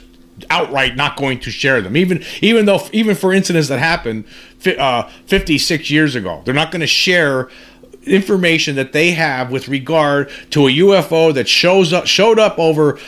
outright 0.50 0.96
not 0.96 1.16
going 1.16 1.40
to 1.40 1.50
share 1.50 1.80
them. 1.80 1.96
Even 1.96 2.22
even 2.42 2.66
though 2.66 2.86
even 2.92 3.16
for 3.16 3.32
incidents 3.32 3.68
that 3.68 3.78
happened 3.78 4.24
uh, 4.78 5.04
56 5.26 5.90
years 5.90 6.14
ago, 6.14 6.42
they're 6.44 6.54
not 6.54 6.70
going 6.70 6.80
to 6.80 6.86
share 6.86 7.48
information 8.04 8.76
that 8.76 8.92
they 8.92 9.10
have 9.12 9.50
with 9.50 9.68
regard 9.68 10.30
to 10.50 10.68
a 10.68 10.70
UFO 10.70 11.34
that 11.34 11.48
shows 11.48 11.92
up 11.92 12.06
showed 12.06 12.38
up 12.38 12.58
over 12.58 12.98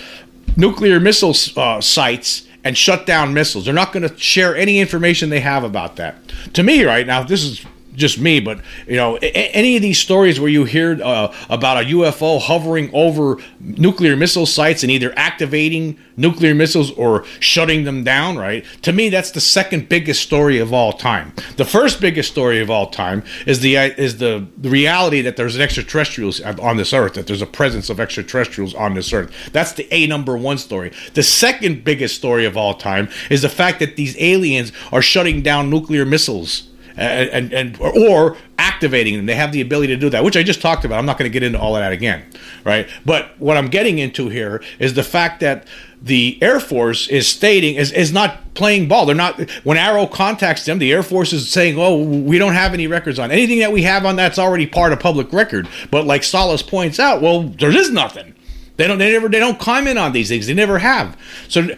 nuclear 0.57 0.99
missile 0.99 1.35
uh, 1.57 1.81
sites 1.81 2.47
and 2.65 2.77
shut 2.77 3.07
down 3.07 3.33
missiles. 3.33 3.65
They're 3.65 3.75
not 3.75 3.93
going 3.93 4.09
to 4.09 4.19
share 4.19 4.57
any 4.57 4.81
information 4.81 5.31
they 5.31 5.41
have 5.41 5.63
about 5.63 5.97
that. 5.97 6.17
To 6.55 6.63
me, 6.63 6.85
right 6.85 7.07
now, 7.07 7.23
this 7.23 7.45
is 7.45 7.65
just 7.99 8.19
me, 8.19 8.41
but 8.41 8.61
you 8.87 8.97
know, 8.97 9.17
any 9.17 9.77
of 9.77 9.83
these 9.83 9.99
stories 9.99 10.41
where 10.41 10.49
you 10.49 10.65
hear 10.65 10.99
uh, 11.03 11.35
about 11.51 11.83
a 11.83 11.87
UFO 11.89 12.41
hovering 12.41 12.91
over 12.95 13.39
nuclear 13.61 14.17
missile 14.17 14.47
sites 14.47 14.83
and 14.83 14.91
either 14.91 15.13
activating 15.17 15.99
nuclear 16.17 16.55
missiles 16.55 16.91
or 16.93 17.25
shutting 17.41 17.85
them 17.85 18.05
down, 18.05 18.37
right? 18.39 18.65
To 18.83 18.93
me, 18.93 19.09
that's 19.09 19.33
the 19.33 19.41
second 19.41 19.89
biggest 19.89 20.23
story 20.23 20.59
of 20.59 20.73
all 20.73 20.93
time. 20.93 21.33
The 21.57 21.65
first 21.65 22.01
biggest 22.01 22.31
story 22.31 22.61
of 22.61 22.71
all 22.71 22.87
time 22.87 23.23
is 23.47 23.61
the 23.61 23.77
is 23.77 24.19
the, 24.19 24.47
the 24.57 24.71
reality 24.71 25.21
that 25.23 25.37
there's 25.37 25.57
an 25.57 25.63
extraterrestrials 25.63 26.41
on 26.41 26.77
this 26.77 26.93
earth, 26.93 27.15
that 27.15 27.27
there's 27.27 27.43
a 27.43 27.47
presence 27.47 27.91
of 27.91 28.01
extraterrestrials 28.01 28.75
on 28.75 28.95
this 28.95 29.13
earth. 29.13 29.33
That's 29.53 29.73
the 29.73 29.93
a 29.93 30.07
number 30.07 30.37
one 30.37 30.59
story. 30.59 30.93
The 31.15 31.23
second 31.23 31.85
biggest 31.85 32.15
story 32.15 32.45
of 32.45 32.57
all 32.57 32.75
time 32.75 33.09
is 33.31 33.43
the 33.43 33.49
fact 33.49 33.81
that 33.81 33.97
these 33.97 34.17
aliens 34.21 34.73
are 34.93 35.03
shutting 35.03 35.43
down 35.43 35.71
nuclear 35.71 36.05
missiles 36.05 36.69
and, 36.99 37.53
and, 37.53 37.81
or 37.81 38.37
activating 38.59 39.17
them. 39.17 39.27
They 39.27 39.35
have 39.35 39.53
the 39.53 39.61
ability 39.61 39.95
to 39.95 40.01
do 40.01 40.11
that, 40.11 40.25
which 40.25 40.37
I 40.37 40.43
just 40.43 40.61
talked 40.61 40.85
about. 40.85 40.99
I'm 40.99 41.07
not 41.07 41.19
going 41.19 41.31
to 41.31 41.33
get 41.33 41.43
into 41.43 41.59
all 41.59 41.77
of 41.77 41.83
that 41.83 41.93
again, 41.93 42.25
right? 42.65 42.89
But 43.05 43.39
what 43.39 43.57
I'm 43.57 43.69
getting 43.69 43.99
into 43.99 44.29
here 44.29 44.63
is 44.79 44.95
the 44.95 45.05
fact 45.05 45.41
that 45.41 45.67
the 46.03 46.39
Air 46.41 46.61
Force 46.61 47.09
is 47.09 47.27
stating 47.27 47.77
is, 47.77 47.93
is 47.93 48.13
not 48.13 48.55
playing 48.55 48.89
ball. 48.89 49.07
They're 49.07 49.17
not 49.17 49.39
when 49.65 49.77
AARO 49.77 50.11
contacts 50.11 50.65
them, 50.65 50.79
the 50.79 50.93
Air 50.93 51.03
Force 51.03 51.33
is 51.33 51.49
saying, 51.49 51.77
"Oh, 51.79 52.03
we 52.03 52.39
don't 52.39 52.53
have 52.53 52.73
any 52.73 52.87
records 52.87 53.19
on 53.19 53.31
anything 53.31 53.59
that 53.61 53.73
we 53.73 53.83
have 53.83 54.05
on 54.05 54.17
that's 54.17 54.39
already 54.39 54.67
part 54.67 54.93
of 54.93 55.01
public 55.01 55.33
record." 55.33 55.69
But 55.91 56.07
like 56.07 56.23
Salas 56.23 56.63
points 56.63 57.01
out, 57.01 57.21
well, 57.21 57.45
there 57.45 57.75
is 57.75 57.91
nothing. 57.91 58.35
They 58.79 58.87
don't. 58.87 58.99
They 58.99 59.11
never. 59.11 59.29
They 59.29 59.41
don't 59.41 59.59
comment 59.59 59.99
on 59.99 60.13
these 60.13 60.29
things. 60.29 60.47
They 60.47 60.55
never 60.55 60.79
have. 60.79 61.17
So 61.49 61.69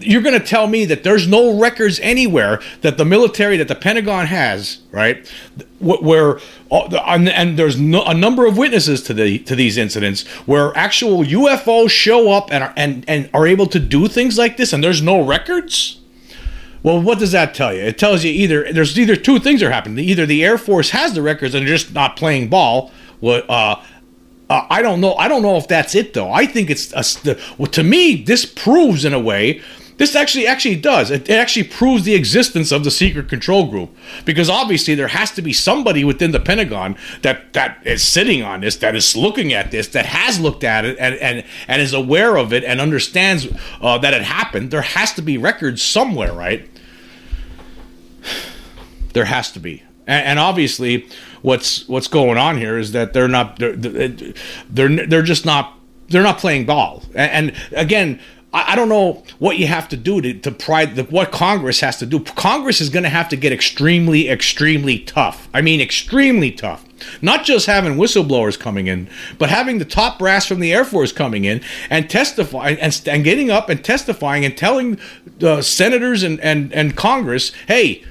you're 0.00 0.22
going 0.22 0.38
to 0.38 0.44
tell 0.44 0.66
me 0.66 0.84
that 0.86 1.04
there's 1.04 1.26
no 1.26 1.58
records 1.58 2.00
anywhere 2.00 2.60
that 2.82 2.98
the 2.98 3.04
military 3.04 3.56
that 3.56 3.68
the 3.68 3.74
Pentagon 3.74 4.26
has, 4.26 4.78
right? 4.90 5.26
Where 5.80 6.38
and 6.70 7.58
there's 7.58 7.78
no, 7.80 8.04
a 8.04 8.14
number 8.14 8.46
of 8.46 8.56
witnesses 8.56 9.02
to 9.04 9.14
the 9.14 9.38
to 9.40 9.56
these 9.56 9.76
incidents 9.76 10.26
where 10.46 10.76
actual 10.76 11.24
UFOs 11.24 11.90
show 11.90 12.30
up 12.30 12.52
and 12.52 12.64
are, 12.64 12.74
and 12.76 13.04
and 13.08 13.30
are 13.32 13.46
able 13.46 13.66
to 13.66 13.78
do 13.80 14.08
things 14.08 14.38
like 14.38 14.56
this, 14.56 14.72
and 14.72 14.82
there's 14.82 15.02
no 15.02 15.20
records. 15.20 16.00
Well, 16.82 17.00
what 17.00 17.18
does 17.18 17.32
that 17.32 17.54
tell 17.54 17.74
you? 17.74 17.82
It 17.82 17.98
tells 17.98 18.24
you 18.24 18.32
either 18.32 18.72
there's 18.72 18.98
either 18.98 19.16
two 19.16 19.38
things 19.38 19.62
are 19.62 19.70
happening. 19.70 20.02
Either 20.04 20.24
the 20.26 20.44
Air 20.44 20.56
Force 20.56 20.90
has 20.90 21.14
the 21.14 21.22
records 21.22 21.54
and 21.54 21.66
they're 21.66 21.76
just 21.76 21.92
not 21.92 22.16
playing 22.16 22.48
ball. 22.48 22.90
What 23.20 23.48
uh, 23.50 23.82
uh, 24.50 24.66
I 24.68 24.82
don't 24.82 25.00
know. 25.00 25.14
I 25.14 25.28
don't 25.28 25.42
know 25.42 25.56
if 25.56 25.68
that's 25.68 25.94
it 25.94 26.12
though. 26.12 26.32
I 26.32 26.44
think 26.44 26.70
it's 26.70 26.92
a, 26.92 27.34
to 27.66 27.82
me 27.82 28.22
this 28.22 28.44
proves 28.44 29.04
in 29.04 29.14
a 29.14 29.20
way. 29.20 29.62
This 30.00 30.16
actually 30.16 30.46
actually 30.46 30.76
does. 30.76 31.10
It, 31.10 31.28
it 31.28 31.34
actually 31.34 31.64
proves 31.64 32.04
the 32.04 32.14
existence 32.14 32.72
of 32.72 32.84
the 32.84 32.90
secret 32.90 33.28
control 33.28 33.66
group 33.66 33.94
because 34.24 34.48
obviously 34.48 34.94
there 34.94 35.08
has 35.08 35.30
to 35.32 35.42
be 35.42 35.52
somebody 35.52 36.04
within 36.04 36.30
the 36.30 36.40
Pentagon 36.40 36.96
that 37.20 37.52
that 37.52 37.82
is 37.84 38.02
sitting 38.02 38.42
on 38.42 38.62
this, 38.62 38.76
that 38.76 38.96
is 38.96 39.14
looking 39.14 39.52
at 39.52 39.70
this, 39.70 39.88
that 39.88 40.06
has 40.06 40.40
looked 40.40 40.64
at 40.64 40.86
it 40.86 40.96
and 40.98 41.16
and, 41.16 41.44
and 41.68 41.82
is 41.82 41.92
aware 41.92 42.38
of 42.38 42.50
it 42.50 42.64
and 42.64 42.80
understands 42.80 43.46
uh, 43.82 43.98
that 43.98 44.14
it 44.14 44.22
happened. 44.22 44.70
There 44.70 44.80
has 44.80 45.12
to 45.12 45.22
be 45.22 45.36
records 45.36 45.82
somewhere, 45.82 46.32
right? 46.32 46.66
There 49.12 49.26
has 49.26 49.52
to 49.52 49.60
be, 49.60 49.82
and, 50.06 50.24
and 50.24 50.38
obviously 50.38 51.10
what's 51.42 51.86
what's 51.90 52.08
going 52.08 52.38
on 52.38 52.56
here 52.56 52.78
is 52.78 52.92
that 52.92 53.12
they're 53.12 53.28
not 53.28 53.58
they're 53.58 53.76
they're, 53.76 55.06
they're 55.06 55.20
just 55.20 55.44
not 55.44 55.78
they're 56.08 56.22
not 56.22 56.38
playing 56.38 56.64
ball. 56.64 57.02
And, 57.14 57.50
and 57.50 57.74
again, 57.76 58.18
I, 58.52 58.72
I, 58.72 58.76
don't 58.76 58.88
know 58.88 59.22
what 59.38 59.58
you 59.58 59.66
have 59.66 59.88
to 59.90 59.96
do 59.96 60.20
to, 60.20 60.34
to 60.34 60.50
pride 60.50 60.96
the, 60.96 61.04
what 61.04 61.32
Congress 61.32 61.80
has 61.80 61.98
to 61.98 62.06
do. 62.06 62.20
Congress 62.20 62.80
is 62.80 62.88
going 62.88 63.02
to 63.04 63.08
have 63.08 63.28
to 63.30 63.36
get 63.36 63.52
extremely, 63.52 64.28
extremely 64.28 64.98
tough. 65.00 65.48
I 65.54 65.60
mean, 65.60 65.80
extremely 65.80 66.50
tough. 66.50 66.84
Not 67.22 67.44
just 67.44 67.66
having 67.66 67.94
whistleblowers 67.94 68.58
coming 68.58 68.86
in, 68.86 69.08
but 69.38 69.48
having 69.48 69.78
the 69.78 69.84
top 69.84 70.18
brass 70.18 70.46
from 70.46 70.60
the 70.60 70.72
Air 70.72 70.84
Force 70.84 71.12
coming 71.12 71.44
in 71.44 71.62
and 71.88 72.10
testifying 72.10 72.78
and, 72.78 73.00
and 73.06 73.24
getting 73.24 73.50
up 73.50 73.68
and 73.68 73.82
testifying 73.82 74.44
and 74.44 74.56
telling 74.56 74.98
the 75.38 75.62
senators 75.62 76.22
and, 76.22 76.38
and, 76.40 76.72
and 76.72 76.96
Congress, 76.96 77.52
hey, 77.68 78.04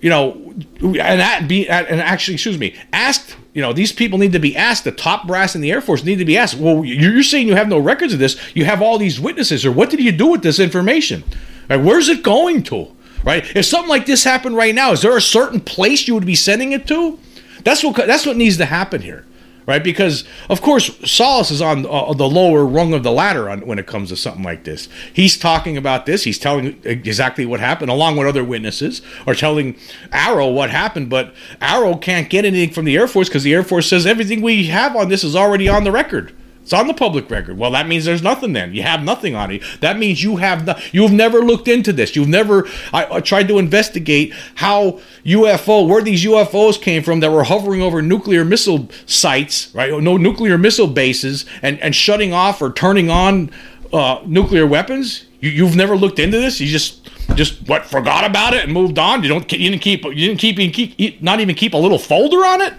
you 0.00 0.10
know, 0.10 0.54
and 0.82 1.48
be 1.48 1.68
and 1.68 2.00
actually, 2.00 2.34
excuse 2.34 2.58
me, 2.58 2.76
asked. 2.92 3.36
You 3.54 3.62
know, 3.62 3.72
these 3.72 3.92
people 3.92 4.18
need 4.18 4.32
to 4.32 4.38
be 4.38 4.56
asked. 4.56 4.84
The 4.84 4.92
top 4.92 5.26
brass 5.26 5.54
in 5.54 5.60
the 5.60 5.70
Air 5.70 5.80
Force 5.80 6.04
need 6.04 6.16
to 6.16 6.24
be 6.24 6.36
asked. 6.36 6.56
Well, 6.56 6.84
you're 6.84 7.22
saying 7.22 7.48
you 7.48 7.54
have 7.54 7.68
no 7.68 7.78
records 7.78 8.12
of 8.12 8.18
this. 8.18 8.38
You 8.54 8.64
have 8.64 8.82
all 8.82 8.98
these 8.98 9.20
witnesses, 9.20 9.64
or 9.64 9.72
what 9.72 9.90
did 9.90 10.00
you 10.00 10.12
do 10.12 10.26
with 10.26 10.42
this 10.42 10.58
information? 10.58 11.24
Right, 11.70 11.76
where's 11.80 12.08
it 12.08 12.22
going 12.22 12.64
to? 12.64 12.88
Right? 13.22 13.44
If 13.56 13.64
something 13.64 13.88
like 13.88 14.04
this 14.04 14.24
happened 14.24 14.56
right 14.56 14.74
now, 14.74 14.92
is 14.92 15.00
there 15.00 15.16
a 15.16 15.22
certain 15.22 15.60
place 15.60 16.06
you 16.06 16.14
would 16.14 16.26
be 16.26 16.34
sending 16.34 16.72
it 16.72 16.86
to? 16.88 17.18
That's 17.62 17.82
what 17.82 17.96
that's 17.96 18.26
what 18.26 18.36
needs 18.36 18.58
to 18.58 18.66
happen 18.66 19.00
here 19.00 19.24
right? 19.66 19.82
Because 19.82 20.24
of 20.48 20.60
course 20.62 20.96
Salas 21.10 21.50
is 21.50 21.62
on 21.62 21.86
uh, 21.86 22.12
the 22.12 22.28
lower 22.28 22.64
rung 22.64 22.92
of 22.92 23.02
the 23.02 23.12
ladder 23.12 23.48
on, 23.48 23.66
when 23.66 23.78
it 23.78 23.86
comes 23.86 24.10
to 24.10 24.16
something 24.16 24.42
like 24.42 24.64
this. 24.64 24.88
He's 25.12 25.38
talking 25.38 25.76
about 25.76 26.06
this. 26.06 26.24
He's 26.24 26.38
telling 26.38 26.80
exactly 26.84 27.46
what 27.46 27.60
happened, 27.60 27.90
along 27.90 28.16
with 28.16 28.28
other 28.28 28.44
witnesses, 28.44 29.02
or 29.26 29.34
telling 29.34 29.74
AARO 30.12 30.54
what 30.54 30.70
happened. 30.70 31.10
But 31.10 31.34
AARO 31.60 32.00
can't 32.00 32.28
get 32.28 32.44
anything 32.44 32.74
from 32.74 32.84
the 32.84 32.96
Air 32.96 33.08
Force 33.08 33.28
because 33.28 33.42
the 33.42 33.54
Air 33.54 33.64
Force 33.64 33.88
says 33.88 34.06
everything 34.06 34.42
we 34.42 34.66
have 34.66 34.96
on 34.96 35.08
this 35.08 35.24
is 35.24 35.36
already 35.36 35.68
on 35.68 35.84
the 35.84 35.92
record. 35.92 36.34
It's 36.64 36.72
on 36.72 36.86
the 36.86 36.94
public 36.94 37.30
record. 37.30 37.58
Well, 37.58 37.72
that 37.72 37.86
means 37.86 38.06
there's 38.06 38.22
nothing. 38.22 38.54
Then 38.54 38.72
you 38.72 38.82
have 38.82 39.02
nothing 39.02 39.34
on 39.34 39.50
it. 39.50 39.62
That 39.82 39.98
means 39.98 40.22
you 40.22 40.36
have 40.36 40.64
no, 40.64 40.74
you've 40.92 41.12
never 41.12 41.40
looked 41.40 41.68
into 41.68 41.92
this. 41.92 42.16
You've 42.16 42.26
never 42.26 42.66
I, 42.90 43.06
I, 43.16 43.20
tried 43.20 43.48
to 43.48 43.58
investigate 43.58 44.32
how 44.54 44.98
UFO 45.26 45.86
where 45.86 46.00
these 46.00 46.24
UFOs 46.24 46.80
came 46.80 47.02
from 47.02 47.20
that 47.20 47.30
were 47.30 47.44
hovering 47.44 47.82
over 47.82 48.00
nuclear 48.00 48.46
missile 48.46 48.88
sites, 49.04 49.74
right? 49.74 49.92
No 50.02 50.16
nuclear 50.16 50.56
missile 50.56 50.86
bases, 50.86 51.44
and 51.60 51.78
and 51.80 51.94
shutting 51.94 52.32
off 52.32 52.62
or 52.62 52.72
turning 52.72 53.10
on 53.10 53.50
uh, 53.92 54.22
nuclear 54.24 54.66
weapons. 54.66 55.26
You, 55.40 55.50
you've 55.50 55.76
never 55.76 55.96
looked 55.96 56.18
into 56.18 56.38
this. 56.38 56.60
You 56.60 56.68
just 56.68 57.10
just 57.34 57.68
what 57.68 57.84
forgot 57.84 58.24
about 58.24 58.54
it 58.54 58.64
and 58.64 58.72
moved 58.72 58.98
on. 58.98 59.22
You 59.22 59.28
don't 59.28 59.52
you 59.52 59.70
didn't 59.70 59.82
keep 59.82 60.02
you 60.02 60.14
didn't 60.14 60.38
keep, 60.38 60.58
you 60.58 60.70
didn't 60.70 60.96
keep 60.96 61.22
not 61.22 61.40
even 61.40 61.54
keep 61.56 61.74
a 61.74 61.78
little 61.78 61.98
folder 61.98 62.38
on 62.38 62.62
it. 62.62 62.72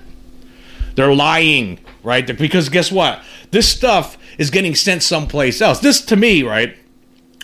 They're 0.96 1.14
lying, 1.14 1.80
right? 2.02 2.26
Because 2.26 2.70
guess 2.70 2.92
what? 2.92 3.22
This 3.52 3.70
stuff 3.70 4.18
is 4.38 4.50
getting 4.50 4.76
sent 4.76 5.04
someplace 5.04 5.62
else. 5.62 5.80
This 5.80 6.02
to 6.06 6.16
me, 6.16 6.44
right? 6.44 6.78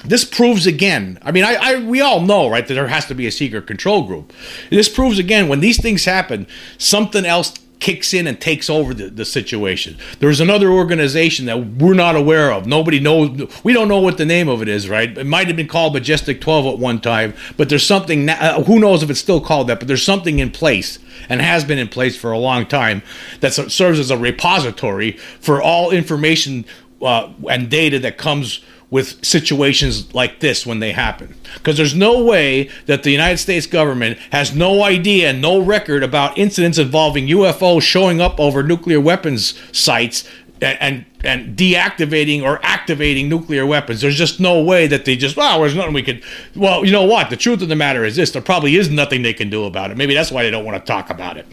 This 0.04 0.26
proves 0.26 0.66
again. 0.66 1.20
I 1.22 1.32
mean, 1.32 1.44
I, 1.44 1.56
I 1.56 1.80
we 1.84 2.02
all 2.02 2.22
know, 2.22 2.50
right, 2.50 2.66
that 2.66 2.74
there 2.74 2.88
has 2.88 3.06
to 3.08 3.16
be 3.16 3.28
a 3.28 3.32
secret 3.32 3.68
control 3.68 4.04
group. 4.04 4.34
This 4.70 4.90
proves 4.90 5.20
again 5.20 5.48
when 5.48 5.60
these 5.60 5.82
things 5.82 6.06
happen, 6.06 6.48
something 6.78 7.26
else 7.26 7.54
kicks 7.82 8.14
in 8.14 8.28
and 8.28 8.40
takes 8.40 8.70
over 8.70 8.94
the, 8.94 9.10
the 9.10 9.26
situation. 9.26 9.98
There's 10.20 10.40
another 10.40 10.70
organization 10.70 11.48
that 11.48 11.58
we're 11.66 11.96
not 11.96 12.16
aware 12.16 12.52
of. 12.54 12.66
Nobody 12.66 13.00
knows. 13.00 13.52
We 13.64 13.74
don't 13.74 13.90
know 13.90 14.00
what 14.00 14.18
the 14.18 14.26
name 14.26 14.48
of 14.48 14.62
it 14.62 14.70
is, 14.70 14.88
right? 14.88 15.18
It 15.18 15.26
might 15.26 15.48
have 15.48 15.58
been 15.58 15.68
called 15.68 15.94
Majestic 15.94 16.40
12 16.40 16.76
at 16.76 16.80
one 16.80 17.02
time, 17.02 17.34
but 17.58 17.68
there's 17.68 17.86
something. 17.86 18.30
Uh, 18.30 18.64
who 18.64 18.80
knows 18.80 19.04
if 19.04 19.10
it's 19.10 19.20
still 19.20 19.42
called 19.42 19.68
that? 19.68 19.80
But 19.80 19.90
there's 19.90 20.04
something 20.04 20.40
in 20.40 20.52
place 20.52 21.00
and 21.28 21.42
has 21.42 21.66
been 21.66 21.80
in 21.80 21.90
place 21.90 22.16
for 22.16 22.32
a 22.32 22.38
long 22.38 22.66
time 22.66 23.02
that 23.42 23.54
serves 23.54 24.00
as 24.00 24.12
a 24.12 24.18
repository 24.18 25.14
for 25.40 25.62
all 25.62 25.92
information 25.92 26.66
uh, 27.02 27.32
and 27.50 27.70
data 27.70 28.00
that 28.00 28.18
comes 28.18 28.64
with 28.92 29.24
situations 29.26 30.14
like 30.14 30.42
this 30.42 30.66
when 30.66 30.80
they 30.80 30.92
happen. 30.92 31.34
Because 31.56 31.78
there's 31.78 31.96
no 31.96 32.24
way 32.24 32.70
that 32.86 33.04
the 33.04 33.12
United 33.12 33.38
States 33.38 33.66
government 33.66 34.20
has 34.34 34.54
no 34.54 34.84
idea 34.84 35.30
and 35.30 35.42
no 35.42 35.60
record 35.60 36.04
about 36.04 36.38
incidents 36.38 36.78
involving 36.78 37.28
UFOs 37.28 37.82
showing 37.84 38.20
up 38.20 38.38
over 38.38 38.62
nuclear 38.62 39.00
weapons 39.00 39.58
sites 39.72 40.28
and, 40.62 40.78
and, 40.82 41.06
and 41.24 41.58
deactivating 41.58 42.44
or 42.44 42.60
activating 42.64 43.30
nuclear 43.30 43.66
weapons. 43.66 44.02
There's 44.02 44.18
just 44.18 44.42
no 44.42 44.62
way 44.62 44.88
that 44.88 45.06
they 45.06 45.16
just, 45.16 45.38
well, 45.38 45.62
there's 45.62 45.74
nothing 45.74 45.94
we 45.94 46.04
could. 46.04 46.22
Well, 46.54 46.84
you 46.86 46.92
know 46.92 47.06
what? 47.06 47.30
The 47.30 47.38
truth 47.38 47.62
of 47.62 47.70
the 47.70 47.78
matter 47.78 48.04
is 48.04 48.18
this 48.18 48.32
there 48.32 48.42
probably 48.42 48.76
is 48.76 48.90
nothing 48.90 49.22
they 49.22 49.34
can 49.34 49.50
do 49.50 49.64
about 49.64 49.92
it. 49.92 49.98
Maybe 49.98 50.14
that's 50.14 50.32
why 50.32 50.44
they 50.44 50.52
don't 50.52 50.66
want 50.66 50.86
to 50.86 50.86
talk 50.86 51.10
about 51.10 51.38
it. 51.38 51.48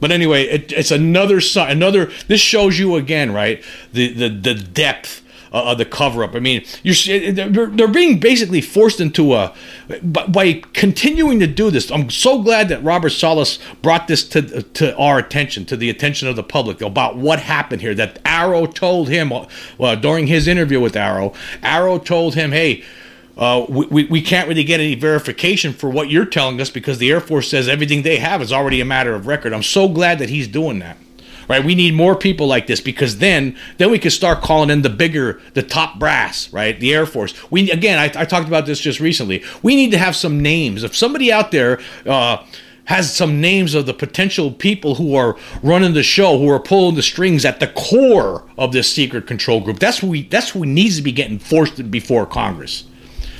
But 0.00 0.12
anyway, 0.12 0.44
it, 0.44 0.70
it's 0.70 0.92
another 0.92 1.40
another. 1.56 2.12
This 2.28 2.40
shows 2.40 2.78
you 2.78 2.94
again, 2.94 3.32
right? 3.32 3.64
The 3.92 4.12
the 4.12 4.28
the 4.28 4.54
depth 4.54 5.22
uh, 5.52 5.74
the 5.74 5.84
cover 5.84 6.24
up. 6.24 6.34
I 6.34 6.40
mean, 6.40 6.64
you're 6.82 7.32
they're, 7.32 7.66
they're 7.66 7.88
being 7.88 8.18
basically 8.20 8.60
forced 8.60 9.00
into 9.00 9.34
a 9.34 9.54
by 10.02 10.62
continuing 10.72 11.40
to 11.40 11.46
do 11.46 11.70
this. 11.70 11.90
I'm 11.90 12.10
so 12.10 12.42
glad 12.42 12.68
that 12.68 12.82
Robert 12.82 13.10
Salas 13.10 13.58
brought 13.82 14.08
this 14.08 14.26
to 14.30 14.62
to 14.62 14.96
our 14.96 15.18
attention, 15.18 15.64
to 15.66 15.76
the 15.76 15.90
attention 15.90 16.28
of 16.28 16.36
the 16.36 16.42
public 16.42 16.80
about 16.80 17.16
what 17.16 17.40
happened 17.40 17.80
here. 17.82 17.94
That 17.94 18.22
AARO 18.24 18.74
told 18.74 19.08
him 19.08 19.32
uh, 19.32 19.94
during 19.96 20.26
his 20.26 20.48
interview 20.48 20.80
with 20.80 20.94
AARO, 20.94 21.34
AARO 21.62 22.04
told 22.04 22.34
him, 22.34 22.52
"Hey." 22.52 22.84
Uh, 23.36 23.64
we, 23.68 24.02
we 24.06 24.20
can't 24.20 24.48
really 24.48 24.64
get 24.64 24.80
any 24.80 24.96
verification 24.96 25.72
for 25.72 25.88
what 25.88 26.10
you're 26.10 26.24
telling 26.24 26.60
us 26.60 26.70
because 26.70 26.98
the 26.98 27.08
Air 27.08 27.20
Force 27.20 27.48
says 27.48 27.68
everything 27.68 28.02
they 28.02 28.16
have 28.16 28.42
is 28.42 28.52
already 28.52 28.80
a 28.80 28.84
matter 28.84 29.14
of 29.14 29.28
record. 29.28 29.52
I'm 29.52 29.62
so 29.62 29.88
glad 29.88 30.18
that 30.18 30.28
he's 30.28 30.48
doing 30.48 30.80
that 30.80 30.96
right? 31.48 31.64
We 31.64 31.74
need 31.74 31.94
more 31.94 32.14
people 32.14 32.46
like 32.46 32.66
this 32.66 32.80
because 32.80 33.18
then 33.18 33.56
then 33.78 33.90
we 33.90 33.98
can 33.98 34.10
start 34.10 34.42
calling 34.42 34.70
in 34.70 34.82
the 34.82 34.90
bigger, 34.90 35.40
the 35.54 35.62
top 35.62 35.98
brass, 35.98 36.52
right? 36.52 36.78
The 36.78 36.94
Air 36.94 37.06
Force. 37.06 37.34
We 37.50 37.70
again, 37.70 37.98
I, 37.98 38.20
I 38.20 38.24
talked 38.24 38.48
about 38.48 38.66
this 38.66 38.80
just 38.80 39.00
recently. 39.00 39.42
We 39.62 39.74
need 39.74 39.90
to 39.92 39.98
have 39.98 40.14
some 40.14 40.40
names. 40.40 40.84
If 40.84 40.96
somebody 40.96 41.32
out 41.32 41.50
there. 41.50 41.80
Uh, 42.06 42.44
has 42.84 43.14
some 43.14 43.38
names 43.38 43.74
of 43.74 43.84
the 43.84 43.92
potential 43.92 44.50
people 44.50 44.94
who 44.94 45.14
are 45.14 45.36
running 45.62 45.92
the 45.92 46.02
show, 46.02 46.38
who 46.38 46.48
are 46.48 46.58
pulling 46.58 46.94
the 46.94 47.02
strings 47.02 47.44
at 47.44 47.60
the 47.60 47.66
core 47.66 48.42
of 48.56 48.72
this 48.72 48.90
secret 48.90 49.26
control 49.26 49.60
group. 49.60 49.78
That's 49.78 50.02
what 50.02 50.08
we 50.08 50.22
that's 50.22 50.48
who 50.48 50.64
needs 50.64 50.96
to 50.96 51.02
be 51.02 51.12
getting 51.12 51.38
forced 51.38 51.90
before 51.90 52.24
Congress 52.24 52.84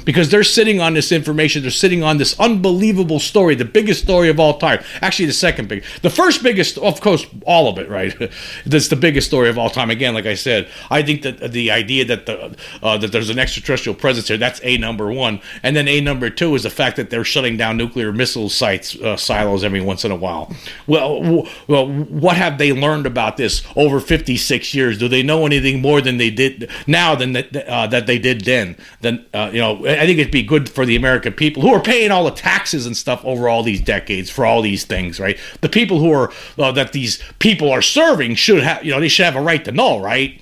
because 0.09 0.31
they're 0.31 0.43
sitting 0.43 0.81
on 0.81 0.95
this 0.95 1.13
information. 1.13 1.61
They're 1.61 1.71
sitting 1.71 2.03
on 2.03 2.17
this 2.17 2.41
unbelievable 2.41 3.21
story, 3.21 3.55
the 3.55 3.67
biggest 3.67 4.03
story 4.03 4.31
of 4.31 4.41
all 4.41 4.57
time. 4.57 4.83
Actually, 5.03 5.27
the 5.27 5.35
second 5.35 5.69
big, 5.69 5.85
the 6.01 6.09
first 6.09 6.43
biggest, 6.43 6.79
of 6.79 7.03
course, 7.03 7.27
all 7.45 7.69
of 7.69 7.77
it, 7.77 7.91
right? 7.91 8.17
That's 8.65 8.89
the 8.89 8.97
biggest 8.97 9.27
story 9.27 9.51
of 9.51 9.59
all 9.59 9.69
time. 9.69 9.91
Again, 9.91 10.15
like 10.15 10.25
I 10.25 10.35
said, 10.35 10.71
I 10.91 11.03
think 11.03 11.21
that 11.25 11.53
the 11.53 11.71
idea 11.71 12.07
that 12.07 12.25
the 12.25 12.57
uh, 12.83 12.97
that 12.97 13.13
there's 13.13 13.29
an 13.29 13.39
extraterrestrial 13.39 13.95
presence 13.97 14.29
here, 14.29 14.39
that's 14.39 14.61
a 14.63 14.79
number 14.79 15.13
one, 15.13 15.43
and 15.63 15.77
then 15.77 15.87
a 15.89 16.01
number 16.01 16.31
two 16.31 16.55
is 16.55 16.63
the 16.63 16.71
fact 16.71 16.97
that 16.97 17.11
they're 17.11 17.23
shutting 17.23 17.59
down 17.59 17.77
nuclear 17.77 18.11
missile 18.11 18.49
sites 18.49 18.97
uh, 18.97 19.15
silos 19.15 19.63
every 19.63 19.83
once 19.83 20.07
in 20.07 20.11
a 20.11 20.17
while. 20.17 20.51
Well, 20.87 21.23
w- 21.23 21.47
well, 21.67 21.87
what 21.87 22.39
have 22.39 22.57
they 22.57 22.73
learned 22.73 23.05
about 23.05 23.37
this 23.37 23.63
over 23.77 24.01
56 24.01 24.73
years? 24.73 24.97
Do 24.97 25.07
they 25.07 25.23
know 25.23 25.45
anything 25.45 25.83
more 25.83 26.01
than 26.01 26.17
they 26.17 26.31
did 26.31 26.71
now 26.87 27.15
than 27.15 27.35
that, 27.35 27.55
uh, 27.55 27.87
that 27.89 28.07
they 28.07 28.19
did 28.19 28.47
then? 28.47 28.79
Then 29.03 29.27
uh, 29.35 29.51
you 29.53 29.61
know 29.61 29.85
I 29.99 30.07
think 30.07 30.19
it'd 30.19 30.33
be 30.33 30.43
good 30.43 30.69
for 30.69 30.87
the 30.87 30.97
American 30.97 31.33
people 31.33 31.63
who 31.63 31.73
are 31.73 31.83
paying 31.83 32.11
all 32.11 32.25
the 32.25 32.31
taxes 32.31 32.87
and 32.87 32.97
stuff 32.97 33.25
over 33.25 33.49
all 33.49 33.63
these 33.63 33.81
decades 33.81 34.31
for 34.31 34.47
all 34.47 34.63
these 34.63 34.85
things, 34.85 35.19
right? 35.21 35.39
The 35.61 35.69
people 35.69 35.99
who 35.99 36.13
are 36.13 36.33
uh, 36.59 36.73
that 36.73 36.93
these 36.93 37.23
people 37.39 37.71
are 37.71 37.83
serving 37.83 38.37
should 38.37 38.63
have, 38.63 38.85
you 38.85 38.93
know, 38.93 39.01
they 39.01 39.09
should 39.09 39.25
have 39.25 39.37
a 39.37 39.43
right 39.43 39.65
to 39.65 39.73
know, 39.73 40.01
right? 40.01 40.41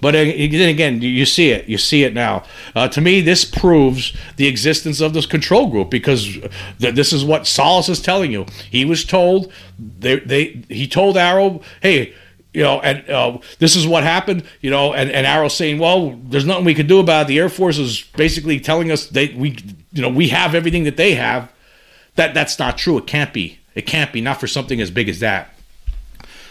But 0.00 0.12
then 0.12 0.28
again, 0.30 1.02
you 1.02 1.26
see 1.26 1.50
it. 1.50 1.68
You 1.68 1.76
see 1.76 2.04
it 2.04 2.14
now. 2.14 2.44
Uh, 2.74 2.88
to 2.88 3.00
me, 3.00 3.20
this 3.20 3.44
proves 3.44 4.16
the 4.36 4.46
existence 4.46 5.00
of 5.00 5.12
this 5.12 5.26
control 5.26 5.66
group 5.68 5.90
because 5.90 6.24
th- 6.24 6.94
this 6.94 7.12
is 7.12 7.24
what 7.24 7.46
Salas 7.46 7.88
is 7.88 8.00
telling 8.00 8.32
you. 8.32 8.46
He 8.70 8.84
was 8.84 9.04
told 9.04 9.52
they, 9.78 10.20
they 10.20 10.62
he 10.68 10.88
told 10.88 11.16
AARO, 11.16 11.62
hey, 11.82 12.14
you 12.52 12.62
know, 12.62 12.80
and 12.80 13.08
uh, 13.08 13.38
this 13.58 13.76
is 13.76 13.86
what 13.86 14.02
happened, 14.02 14.44
you 14.60 14.70
know, 14.70 14.92
and, 14.92 15.10
and 15.10 15.26
AARO 15.26 15.50
saying, 15.50 15.78
well, 15.78 16.18
there's 16.24 16.44
nothing 16.44 16.64
we 16.64 16.74
can 16.74 16.86
do 16.86 16.98
about 16.98 17.22
it. 17.22 17.28
The 17.28 17.38
Air 17.38 17.48
Force 17.48 17.78
is 17.78 18.02
basically 18.16 18.58
telling 18.58 18.90
us 18.90 19.06
they 19.06 19.28
we 19.34 19.56
you 19.92 20.02
know 20.02 20.08
we 20.08 20.28
have 20.28 20.54
everything 20.54 20.84
that 20.84 20.96
they 20.96 21.14
have. 21.14 21.50
That 22.16 22.34
that's 22.34 22.58
not 22.58 22.76
true. 22.76 22.98
It 22.98 23.06
can't 23.06 23.32
be. 23.32 23.60
It 23.74 23.82
can't 23.82 24.12
be. 24.12 24.20
Not 24.20 24.40
for 24.40 24.48
something 24.48 24.80
as 24.80 24.90
big 24.90 25.08
as 25.08 25.20
that. 25.20 25.54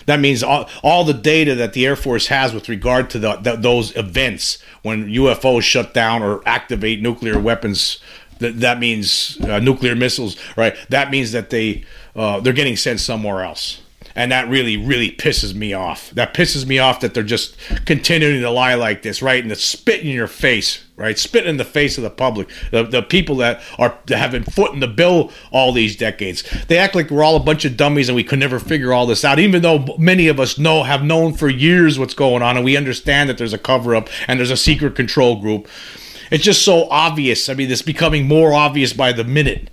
That 0.05 0.21
means 0.21 0.41
all, 0.41 0.69
all 0.81 1.03
the 1.03 1.13
data 1.13 1.53
that 1.55 1.73
the 1.73 1.85
Air 1.85 1.95
Force 1.95 2.27
has 2.27 2.53
with 2.53 2.69
regard 2.69 3.09
to 3.11 3.19
the, 3.19 3.35
the, 3.35 3.57
those 3.57 3.95
events 3.95 4.57
when 4.81 5.07
UFOs 5.07 5.61
shut 5.61 5.93
down 5.93 6.23
or 6.23 6.41
activate 6.47 7.01
nuclear 7.01 7.37
weapons. 7.37 7.99
That, 8.39 8.59
that 8.61 8.79
means 8.79 9.37
uh, 9.41 9.59
nuclear 9.59 9.95
missiles, 9.95 10.37
right? 10.55 10.75
That 10.87 11.11
means 11.11 11.33
that 11.33 11.49
they 11.49 11.83
uh, 12.15 12.39
they're 12.39 12.53
getting 12.53 12.77
sent 12.77 13.01
somewhere 13.01 13.43
else 13.43 13.81
and 14.15 14.31
that 14.31 14.49
really 14.49 14.77
really 14.77 15.11
pisses 15.11 15.53
me 15.53 15.73
off. 15.73 16.09
That 16.11 16.33
pisses 16.33 16.65
me 16.65 16.79
off 16.79 16.99
that 17.01 17.13
they're 17.13 17.23
just 17.23 17.55
continuing 17.85 18.41
to 18.41 18.49
lie 18.49 18.75
like 18.75 19.01
this 19.01 19.21
right? 19.21 19.41
And 19.41 19.49
to 19.49 19.55
spit 19.55 20.01
in 20.01 20.07
your 20.07 20.27
face 20.27 20.83
right? 20.95 21.17
Spit 21.17 21.45
in 21.45 21.57
the 21.57 21.65
face 21.65 21.97
of 21.97 22.03
the 22.03 22.09
public 22.09 22.49
the, 22.71 22.83
the 22.83 23.01
people 23.01 23.37
that 23.37 23.61
are 23.77 23.97
that 24.07 24.17
have 24.17 24.31
been 24.31 24.43
footing 24.43 24.79
the 24.79 24.87
bill 24.87 25.31
all 25.51 25.71
these 25.71 25.95
decades. 25.95 26.43
They 26.67 26.77
act 26.77 26.95
like 26.95 27.09
we're 27.09 27.23
all 27.23 27.35
a 27.35 27.41
bunch 27.41 27.65
of 27.65 27.77
dummies 27.77 28.09
and 28.09 28.15
we 28.15 28.23
could 28.23 28.39
never 28.39 28.59
figure 28.59 28.93
all 28.93 29.05
this 29.05 29.23
out 29.25 29.39
even 29.39 29.61
though 29.61 29.95
many 29.97 30.27
of 30.27 30.39
us 30.39 30.57
know 30.57 30.83
have 30.83 31.03
known 31.03 31.33
for 31.33 31.49
years 31.49 31.97
what's 31.97 32.13
going 32.13 32.41
on 32.41 32.55
and 32.55 32.65
we 32.65 32.77
understand 32.77 33.29
that 33.29 33.37
there's 33.37 33.53
a 33.53 33.57
cover 33.57 33.95
up 33.95 34.09
and 34.27 34.39
there's 34.39 34.51
a 34.51 34.57
secret 34.57 34.95
control 34.95 35.39
group. 35.39 35.67
It's 36.31 36.43
just 36.43 36.63
so 36.63 36.87
obvious. 36.89 37.49
I 37.49 37.53
mean 37.53 37.71
it's 37.71 37.81
becoming 37.81 38.27
more 38.27 38.53
obvious 38.53 38.93
by 38.93 39.11
the 39.11 39.23
minute 39.23 39.69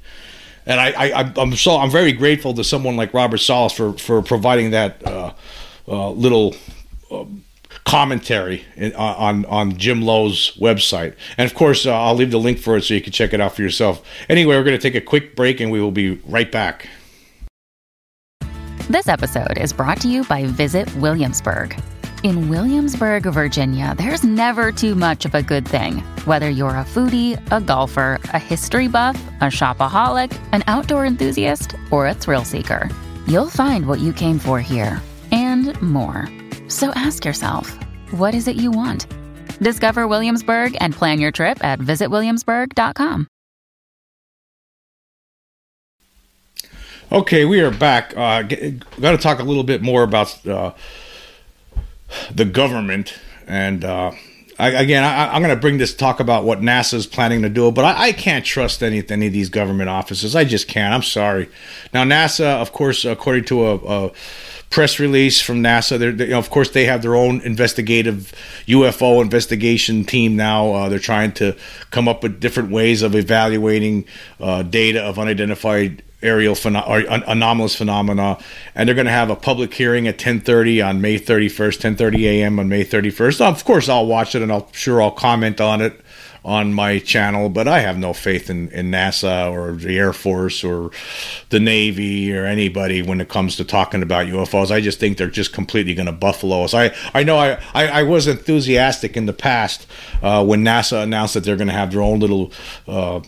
and 0.67 0.81
I, 0.81 1.21
I 1.21 1.33
I'm 1.37 1.55
so 1.55 1.77
I'm 1.77 1.91
very 1.91 2.13
grateful 2.13 2.55
to 2.55 2.65
someone 2.65 2.97
like 2.97 3.15
Robert 3.15 3.39
Salas 3.39 3.73
for 3.73 3.93
for 3.95 4.23
providing 4.23 4.71
that 4.73 5.07
uh, 5.07 5.33
uh, 5.89 6.11
little. 6.11 6.55
Uh, 7.11 7.25
commentary 7.85 8.65
in, 8.75 8.93
uh, 8.95 8.99
on 8.99 9.45
on 9.45 9.77
Jim 9.77 10.03
Lowe's 10.03 10.57
website, 10.57 11.15
and 11.39 11.49
of 11.49 11.55
course, 11.55 11.87
uh, 11.87 11.93
I'll 11.93 12.17
leave 12.17 12.33
the 12.33 12.39
link 12.39 12.59
for 12.59 12.77
it 12.77 12.83
so 12.83 12.95
you 12.95 13.01
can 13.01 13.13
check 13.13 13.33
it 13.33 13.41
out 13.41 13.55
for 13.55 13.63
yourself. 13.63 14.03
Anyway, 14.29 14.57
we're 14.57 14.65
going 14.65 14.77
to 14.77 14.83
take 14.83 14.97
a 14.97 15.01
quick 15.01 15.37
break, 15.37 15.61
and 15.61 15.71
we 15.71 15.81
will 15.81 15.93
be 15.93 16.17
right 16.27 16.51
back. 16.51 16.89
This 18.89 19.07
episode 19.07 19.59
is 19.59 19.73
brought 19.73 20.01
to 20.01 20.09
you 20.09 20.25
by 20.25 20.47
Visit 20.47 20.93
Williamsburg. 20.97 21.81
In 22.27 22.49
Williamsburg, 22.49 23.23
Virginia, 23.23 23.95
there's 23.97 24.25
never 24.25 24.73
too 24.73 24.97
much 24.97 25.25
of 25.25 25.37
a 25.37 25.45
good 25.45 25.65
thing. 25.65 25.99
Whether 26.25 26.51
you're 26.51 26.71
a 26.71 26.85
foodie, 26.85 27.41
a 27.53 27.61
golfer, 27.61 28.19
a 28.33 28.39
history 28.41 28.89
buff, 28.89 29.17
a 29.41 29.45
shopaholic, 29.45 30.37
an 30.51 30.65
outdoor 30.67 31.07
enthusiast, 31.07 31.77
or 31.93 32.09
a 32.09 32.15
thrill 32.15 32.45
seeker, 32.45 32.91
you'll 33.29 33.49
find 33.49 33.87
what 33.87 34.01
you 34.01 34.13
came 34.13 34.41
for 34.41 34.61
here 34.61 35.01
and 35.31 35.81
more. 35.81 36.29
So 36.67 36.91
ask 36.97 37.25
yourself, 37.25 37.79
what 38.11 38.35
is 38.35 38.49
it 38.49 38.57
you 38.57 38.73
want? 38.73 39.07
Discover 39.61 40.09
Williamsburg 40.09 40.77
and 40.81 40.93
plan 40.95 41.21
your 41.21 41.31
trip 41.31 41.65
at 41.65 41.79
visitwilliamsburg.com. 41.79 43.29
Okay, 47.13 47.45
we 47.45 47.61
are 47.61 47.71
back. 47.71 48.17
Uh, 48.17 48.43
got 48.43 49.13
to 49.13 49.17
talk 49.17 49.39
a 49.39 49.45
little 49.45 49.63
bit 49.63 49.81
more 49.81 50.03
about 50.03 50.45
uh, 50.45 50.73
the 52.35 52.45
government 52.45 53.15
and 53.47 53.85
uh, 53.85 54.13
I, 54.59 54.71
again 54.71 55.05
I, 55.05 55.35
am 55.35 55.43
going 55.43 55.55
to 55.55 55.61
bring 55.61 55.79
this 55.79 55.95
talk 55.95 56.21
about 56.21 56.45
what 56.45 56.61
NASA 56.61 56.95
is 56.95 57.07
planning 57.07 57.43
to 57.43 57.49
do 57.49 57.71
but 57.71 57.85
I, 57.85 58.09
I, 58.09 58.13
can't 58.13 58.45
trust 58.45 58.83
any, 58.83 59.05
any 59.09 59.27
of 59.27 59.33
these 59.33 59.49
government 59.49 59.91
offices. 59.91 60.35
I 60.35 60.45
just 60.45 60.69
can't. 60.69 60.95
I'm 60.95 61.03
sorry. 61.03 61.49
Now 61.93 62.05
nasa 62.05 62.61
of 62.61 62.73
course 62.73 63.05
according 63.05 63.45
to 63.47 63.67
a, 63.67 63.75
a 63.77 64.13
press 64.71 64.99
release 64.99 65.41
from 65.41 65.63
nasa 65.63 65.99
they 65.99 66.25
you 66.25 66.31
know, 66.31 66.39
of 66.39 66.51
course 66.51 66.71
they 66.71 66.85
have 66.87 67.03
their 67.03 67.15
own 67.15 67.41
investigative 67.43 68.33
ufo 68.67 69.23
investigation 69.23 70.05
team 70.05 70.37
now. 70.37 70.73
Uh, 70.73 70.89
they're 70.89 70.99
trying 70.99 71.33
to 71.33 71.57
come 71.91 72.09
up 72.09 72.23
with 72.23 72.41
different 72.41 72.71
ways 72.71 73.03
of 73.03 73.15
evaluating 73.15 74.05
uh, 74.41 74.63
data 74.63 75.03
of 75.03 75.19
unidentified 75.19 76.03
aerial 76.23 76.55
pheno- 76.55 76.87
or 76.89 77.01
anomalous 77.31 77.75
phenomena 77.75 78.39
and 78.75 78.89
they're 78.89 78.95
going 78.95 79.07
to 79.07 79.13
have 79.13 79.29
a 79.29 79.37
public 79.37 79.75
hearing 79.75 80.09
at 80.09 80.19
10:30 80.19 80.87
on 80.87 81.01
May 81.01 81.19
31st 81.19 81.97
10:30 81.97 82.25
a.m. 82.25 82.59
on 82.59 82.69
May 82.69 82.85
31st 82.85 83.41
of 83.43 83.65
course 83.65 83.89
I'll 83.89 84.07
watch 84.07 84.35
it 84.35 84.43
and 84.43 84.51
I'll 84.51 84.69
sure 84.73 85.03
I'll 85.03 85.11
comment 85.11 85.61
on 85.61 85.83
it 85.83 86.01
on 86.43 86.73
my 86.73 87.01
channel 87.01 87.51
but 87.51 87.69
I 87.69 87.81
have 87.81 87.99
no 87.99 88.15
faith 88.15 88.49
in, 88.49 88.71
in 88.71 88.91
NASA 88.91 89.53
or 89.53 89.73
the 89.73 89.99
Air 89.99 90.15
Force 90.15 90.65
or 90.65 90.91
the 91.51 91.61
Navy 91.61 92.35
or 92.35 92.47
anybody 92.47 93.03
when 93.03 93.21
it 93.21 93.29
comes 93.29 93.57
to 93.57 93.65
talking 93.65 94.03
about 94.03 94.27
UFOs 94.27 94.71
I 94.71 94.81
just 94.81 94.99
think 94.99 95.19
they're 95.19 95.29
just 95.29 95.53
completely 95.53 95.93
going 95.93 96.07
to 96.07 96.13
buffalo 96.13 96.63
us 96.63 96.73
I, 96.73 96.95
I 97.13 97.25
know 97.25 97.37
I, 97.37 97.61
I, 97.75 97.89
I, 97.89 98.03
was 98.05 98.27
enthusiastic 98.27 99.19
in 99.19 99.27
the 99.27 99.33
past 99.35 99.87
uh, 100.23 100.43
when 100.45 100.65
NASA 100.65 101.03
announced 101.03 101.35
that 101.35 101.45
they're 101.45 101.57
going 101.57 101.69
to 101.69 101.75
have 101.75 101.93
their 101.93 102.03
own 102.03 102.21
little 102.21 102.53
uh, 102.87 103.21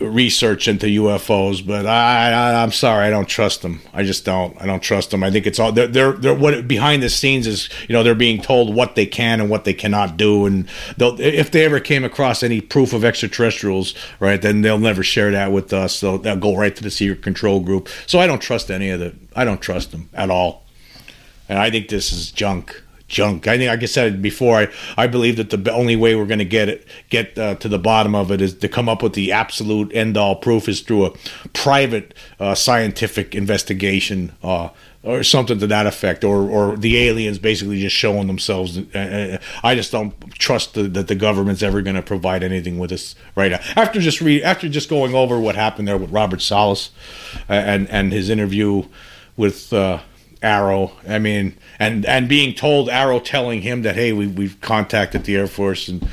research 0.00 0.66
into 0.66 0.86
UFOs, 0.86 1.64
but 1.64 1.86
I, 1.86 2.32
I 2.32 2.62
am 2.62 2.72
sorry, 2.72 3.06
I 3.06 3.10
don't 3.10 3.28
trust 3.28 3.62
them. 3.62 3.80
I 3.92 4.02
just 4.02 4.24
don't. 4.24 4.60
I 4.60 4.66
don't 4.66 4.82
trust 4.82 5.10
them. 5.10 5.22
I 5.22 5.30
think 5.30 5.46
it's 5.46 5.58
all 5.58 5.70
they're, 5.70 5.86
they're 5.86 6.12
they're 6.12 6.34
what 6.34 6.66
behind 6.66 7.02
the 7.02 7.08
scenes 7.08 7.46
is 7.46 7.68
you 7.88 7.92
know 7.92 8.02
they're 8.02 8.14
being 8.14 8.42
told 8.42 8.74
what 8.74 8.96
they 8.96 9.06
can 9.06 9.40
and 9.40 9.48
what 9.48 9.64
they 9.64 9.74
cannot 9.74 10.16
do, 10.16 10.46
and 10.46 10.68
they'll 10.96 11.18
if 11.20 11.50
they 11.50 11.64
ever 11.64 11.78
came 11.78 12.04
across 12.04 12.42
any 12.42 12.60
proof 12.60 12.92
of 12.92 13.04
extraterrestrials, 13.04 13.94
right, 14.18 14.42
then 14.42 14.62
they'll 14.62 14.78
never 14.78 15.02
share 15.02 15.30
that 15.30 15.52
with 15.52 15.72
us. 15.72 16.00
They'll, 16.00 16.18
they'll 16.18 16.36
go 16.36 16.56
right 16.56 16.74
to 16.74 16.82
the 16.82 16.90
secret 16.90 17.22
control 17.22 17.60
group. 17.60 17.88
So 18.06 18.18
I 18.18 18.26
don't 18.26 18.42
trust 18.42 18.70
any 18.70 18.90
of 18.90 19.00
the. 19.00 19.14
I 19.36 19.44
don't 19.44 19.60
trust 19.60 19.92
them 19.92 20.08
at 20.12 20.28
all, 20.28 20.64
and 21.48 21.58
I 21.58 21.70
think 21.70 21.88
this 21.88 22.12
is 22.12 22.32
junk 22.32 22.82
junk. 23.14 23.46
I 23.46 23.56
think, 23.56 23.68
like 23.68 23.82
I 23.82 23.86
said 23.86 24.20
before, 24.20 24.56
I, 24.58 24.68
I 24.96 25.06
believe 25.06 25.36
that 25.36 25.50
the 25.50 25.72
only 25.72 25.96
way 25.96 26.14
we're 26.14 26.26
going 26.26 26.40
to 26.40 26.44
get 26.44 26.68
it, 26.68 26.86
get 27.08 27.38
uh, 27.38 27.54
to 27.56 27.68
the 27.68 27.78
bottom 27.78 28.14
of 28.14 28.30
it, 28.30 28.40
is 28.40 28.54
to 28.54 28.68
come 28.68 28.88
up 28.88 29.02
with 29.02 29.14
the 29.14 29.32
absolute 29.32 29.94
end 29.94 30.16
all 30.16 30.36
proof 30.36 30.68
is 30.68 30.80
through 30.80 31.06
a 31.06 31.10
private 31.52 32.12
uh, 32.38 32.54
scientific 32.54 33.34
investigation. 33.34 34.32
Uh, 34.42 34.68
or 35.04 35.22
something 35.22 35.58
to 35.58 35.66
that 35.66 35.86
effect, 35.86 36.24
or 36.24 36.48
or 36.48 36.78
the 36.78 36.96
aliens 36.96 37.38
basically 37.38 37.78
just 37.78 37.94
showing 37.94 38.26
themselves. 38.26 38.78
Uh, 38.78 38.98
uh, 38.98 39.38
I 39.62 39.74
just 39.74 39.92
don't 39.92 40.14
trust 40.38 40.72
the, 40.72 40.84
that 40.84 41.08
the 41.08 41.14
government's 41.14 41.62
ever 41.62 41.82
going 41.82 41.96
to 41.96 42.02
provide 42.02 42.42
anything 42.42 42.78
with 42.78 42.90
us 42.90 43.14
right 43.36 43.52
now. 43.52 43.60
After 43.76 44.00
just 44.00 44.22
read, 44.22 44.42
after 44.42 44.66
just 44.66 44.88
going 44.88 45.14
over 45.14 45.38
what 45.38 45.56
happened 45.56 45.86
there 45.86 45.98
with 45.98 46.10
Robert 46.10 46.50
uh, 46.50 46.72
and 47.48 47.86
and 47.90 48.12
his 48.12 48.30
interview 48.30 48.84
with 49.36 49.74
uh, 49.74 49.98
AARO. 50.44 50.92
I 51.08 51.18
mean, 51.18 51.56
and 51.78 52.04
and 52.06 52.28
being 52.28 52.54
told 52.54 52.88
AARO 52.88 53.24
telling 53.24 53.62
him 53.62 53.82
that 53.82 53.96
hey, 53.96 54.12
we 54.12 54.26
we've 54.26 54.60
contacted 54.60 55.24
the 55.24 55.36
Air 55.36 55.46
Force 55.46 55.88
and 55.88 56.06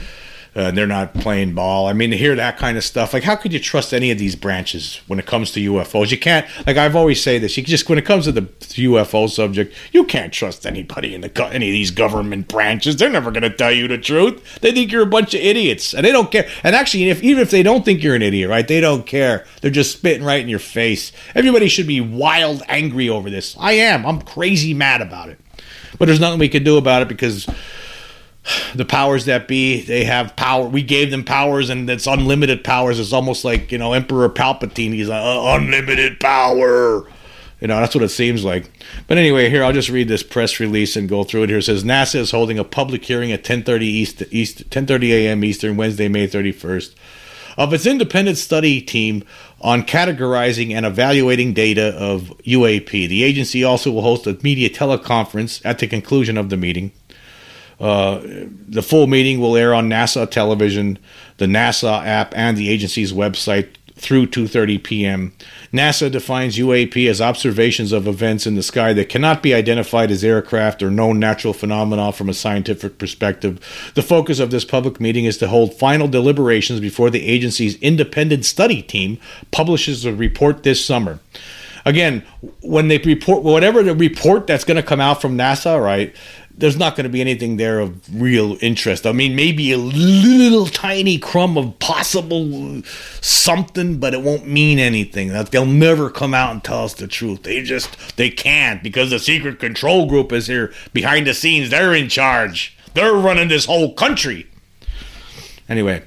uh, 0.54 0.70
they're 0.72 0.86
not 0.86 1.14
playing 1.14 1.54
ball. 1.54 1.88
I 1.88 1.94
mean, 1.94 2.12
to 2.12 2.18
hear 2.18 2.36
that 2.36 2.58
kind 2.58 2.78
of 2.78 2.84
stuff, 2.84 3.14
like 3.14 3.24
how 3.24 3.36
could 3.36 3.54
you 3.54 3.60
trust 3.60 3.94
any 3.94 4.12
of 4.12 4.18
these 4.18 4.36
branches 4.36 5.00
when 5.08 5.18
it 5.18 5.26
comes 5.26 5.52
to 5.52 5.72
UFOs? 5.72 6.12
You 6.12 6.20
can't. 6.20 6.46
Like 6.68 6.76
I've 6.76 6.96
always 6.96 7.24
say 7.24 7.40
this, 7.40 7.56
you 7.56 7.64
just 7.64 7.88
when 7.88 7.98
it 7.98 8.06
comes 8.06 8.26
to 8.26 8.34
the 8.34 8.42
UFO 8.42 9.30
subject, 9.30 9.74
you 9.94 10.04
can't 10.04 10.34
trust 10.34 10.66
anybody 10.66 11.16
in 11.16 11.22
the 11.22 11.46
any 11.52 11.70
of 11.70 11.74
these 11.74 11.92
government 11.92 12.50
branches. 12.50 12.98
They're 12.98 13.10
never 13.10 13.32
going 13.32 13.44
to 13.44 13.50
tell 13.50 13.72
you 13.72 13.88
the 13.88 13.98
truth. 13.98 14.60
They 14.60 14.74
think 14.74 14.92
you're 14.92 15.04
a 15.04 15.08
bunch 15.08 15.34
of 15.34 15.40
idiots, 15.40 15.94
and 15.94 16.06
they 16.06 16.12
don't 16.12 16.32
care. 16.32 16.50
And 16.64 16.76
actually, 16.76 17.10
if 17.10 17.24
even 17.24 17.42
if 17.42 17.52
they 17.52 17.64
don't 17.64 17.86
think 17.86 18.04
you're 18.04 18.16
an 18.16 18.22
idiot, 18.22 18.50
right? 18.50 18.68
They 18.68 18.82
don't 18.82 19.06
care. 19.06 19.46
They're 19.62 19.72
just 19.72 19.98
spitting 19.98 20.24
right 20.24 20.42
in 20.42 20.50
your 20.50 20.60
face. 20.60 21.14
Everybody 21.34 21.70
should 21.70 21.88
be 21.88 22.02
wild 22.02 22.62
angry 22.68 23.08
over 23.08 23.30
this. 23.30 23.56
I 23.58 23.74
am. 23.74 24.06
I'm 24.06 24.22
crazy 24.22 24.74
mad 24.74 25.02
about 25.02 25.30
it. 25.30 25.40
But 25.98 26.06
there's 26.06 26.20
nothing 26.20 26.40
we 26.40 26.50
can 26.50 26.64
do 26.64 26.78
about 26.78 27.04
it 27.04 27.08
because 27.08 27.48
the 28.76 28.86
powers 28.86 29.26
that 29.26 29.48
be 29.48 29.82
they 29.82 30.04
have 30.04 30.36
power 30.36 30.68
we 30.68 30.82
gave 30.82 31.12
them 31.12 31.24
powers 31.24 31.70
and 31.70 31.90
it's 31.90 32.08
unlimited 32.08 32.64
powers. 32.64 33.00
It's 33.00 33.14
almost 33.14 33.46
like 33.46 33.72
you 33.72 33.78
know 33.78 33.94
emperor 33.94 34.30
palpatine 34.30 34.94
he's 34.94 35.10
like 35.10 35.22
uh, 35.22 35.56
unlimited 35.56 36.20
power. 36.20 37.08
You 37.60 37.68
know 37.68 37.80
that's 37.80 37.94
what 37.94 38.04
it 38.04 38.10
seems 38.10 38.44
like. 38.44 38.72
But 39.08 39.18
anyway 39.18 39.50
here 39.50 39.64
i'll 39.64 39.74
just 39.74 39.90
read 39.90 40.08
this 40.08 40.24
press 40.24 40.60
release 40.60 40.96
and 40.96 41.08
go 41.08 41.24
through 41.24 41.44
it. 41.44 41.50
Here 41.50 41.60
it 41.60 41.64
says 41.64 41.84
nasa 41.84 42.16
is 42.16 42.32
holding 42.32 42.58
a 42.58 42.64
public 42.64 43.06
hearing 43.06 43.32
at 43.32 43.44
10.30 43.44 43.82
east, 43.82 44.24
east 44.32 44.70
10.30 44.70 45.10
a.m 45.12 45.44
eastern 45.44 45.78
wednesday 45.78 46.08
may 46.08 46.28
31st 46.28 46.96
of 47.58 47.74
its 47.74 47.86
independent 47.86 48.38
study 48.38 48.82
team 48.82 49.24
on 49.60 49.84
categorizing 49.84 50.72
and 50.72 50.86
evaluating 50.86 51.54
data 51.54 51.94
of 51.98 52.34
uap 52.46 52.90
the 52.90 53.24
agency 53.24 53.64
also 53.64 53.92
will 53.92 54.02
host 54.02 54.26
a 54.26 54.40
media 54.42 54.70
teleconference 54.70 55.62
at 55.66 55.80
the 55.80 55.88
conclusion 55.88 56.38
of 56.38 56.50
the 56.50 56.58
meeting 56.58 56.92
uh, 57.82 58.22
the 58.24 58.84
full 58.84 59.08
meeting 59.08 59.40
will 59.40 59.58
air 59.58 59.74
on 59.74 59.90
NASA 59.90 60.30
television, 60.30 61.00
the 61.38 61.48
NASA 61.48 62.06
app, 62.06 62.32
and 62.38 62.56
the 62.56 62.70
agency's 62.70 63.12
website 63.12 63.70
through 63.96 64.28
2:30 64.28 64.84
p.m. 64.84 65.34
NASA 65.74 66.12
defines 66.12 66.58
UAP 66.58 67.10
as 67.10 67.22
observations 67.22 67.92
of 67.92 68.08
events 68.08 68.46
in 68.46 68.56
the 68.56 68.64
sky 68.64 68.94
that 68.94 69.10
cannot 69.10 69.42
be 69.42 69.54
identified 69.54 70.12
as 70.12 70.24
aircraft 70.24 70.84
or 70.84 70.92
known 70.92 71.20
natural 71.20 71.54
phenomena 71.54 72.12
from 72.12 72.30
a 72.30 72.34
scientific 72.34 73.00
perspective. 73.00 73.60
The 73.96 74.04
focus 74.04 74.40
of 74.40 74.52
this 74.52 74.66
public 74.66 75.00
meeting 75.00 75.26
is 75.26 75.38
to 75.38 75.48
hold 75.48 75.74
final 75.74 76.08
deliberations 76.08 76.80
before 76.80 77.10
the 77.10 77.26
agency's 77.26 77.76
independent 77.82 78.46
study 78.46 78.82
team 78.82 79.18
publishes 79.52 80.06
a 80.06 80.14
report 80.14 80.64
this 80.64 80.84
summer. 80.84 81.20
Again, 81.86 82.24
when 82.62 82.88
they 82.88 83.00
report 83.00 83.44
whatever 83.44 83.82
the 83.82 83.96
report 83.96 84.46
that's 84.46 84.64
going 84.64 84.78
to 84.78 84.84
come 84.84 85.02
out 85.02 85.22
from 85.22 85.38
NASA, 85.38 85.82
right? 85.82 86.16
There's 86.62 86.78
not 86.78 86.96
going 86.96 87.06
to 87.06 87.10
be 87.10 87.22
anything 87.22 87.58
there 87.58 87.80
of 87.80 88.22
real 88.22 88.56
interest. 88.62 89.08
I 89.08 89.12
mean, 89.12 89.36
maybe 89.36 89.72
a 89.72 89.78
little 89.78 90.68
tiny 90.68 91.18
crumb 91.18 91.58
of 91.58 91.78
possible 91.80 92.84
something, 93.20 94.00
but 94.00 94.14
it 94.14 94.22
won't 94.22 94.48
mean 94.48 94.78
anything. 94.78 95.30
They'll 95.30 95.66
never 95.66 96.12
come 96.12 96.36
out 96.36 96.52
and 96.52 96.64
tell 96.64 96.84
us 96.84 96.94
the 96.94 97.08
truth. 97.08 97.42
They 97.44 97.64
just 97.64 98.16
they 98.16 98.30
can't 98.30 98.84
because 98.84 99.10
the 99.10 99.18
secret 99.18 99.60
control 99.60 100.06
group 100.06 100.32
is 100.32 100.46
here 100.46 100.72
behind 100.94 101.26
the 101.26 101.34
scenes. 101.34 101.72
They're 101.72 101.96
in 101.96 102.10
charge. 102.10 102.78
They're 102.94 103.14
running 103.14 103.48
this 103.48 103.66
whole 103.66 103.94
country. 103.94 104.48
Anyway, 105.68 106.04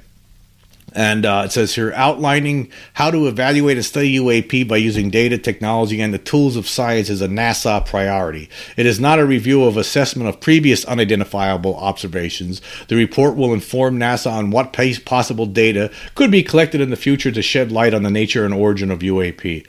and 0.94 1.26
uh, 1.26 1.42
it 1.44 1.52
says 1.52 1.74
here 1.74 1.92
outlining 1.94 2.70
how 2.94 3.10
to 3.10 3.26
evaluate 3.26 3.76
and 3.76 3.84
study 3.84 4.18
UAP 4.18 4.66
by 4.68 4.76
using 4.76 5.10
data, 5.10 5.36
technology, 5.36 6.00
and 6.00 6.14
the 6.14 6.18
tools 6.18 6.56
of 6.56 6.68
science 6.68 7.10
is 7.10 7.20
a 7.20 7.26
NASA 7.26 7.84
priority. 7.84 8.48
It 8.76 8.86
is 8.86 9.00
not 9.00 9.18
a 9.18 9.26
review 9.26 9.64
of 9.64 9.76
assessment 9.76 10.28
of 10.28 10.40
previous 10.40 10.84
unidentifiable 10.84 11.74
observations. 11.76 12.62
The 12.88 12.96
report 12.96 13.36
will 13.36 13.52
inform 13.52 13.98
NASA 13.98 14.30
on 14.30 14.50
what 14.50 14.72
possible 14.72 15.46
data 15.46 15.90
could 16.14 16.30
be 16.30 16.42
collected 16.42 16.80
in 16.80 16.90
the 16.90 16.96
future 16.96 17.32
to 17.32 17.42
shed 17.42 17.72
light 17.72 17.94
on 17.94 18.04
the 18.04 18.10
nature 18.10 18.44
and 18.44 18.54
origin 18.54 18.90
of 18.90 19.00
UAP. 19.00 19.66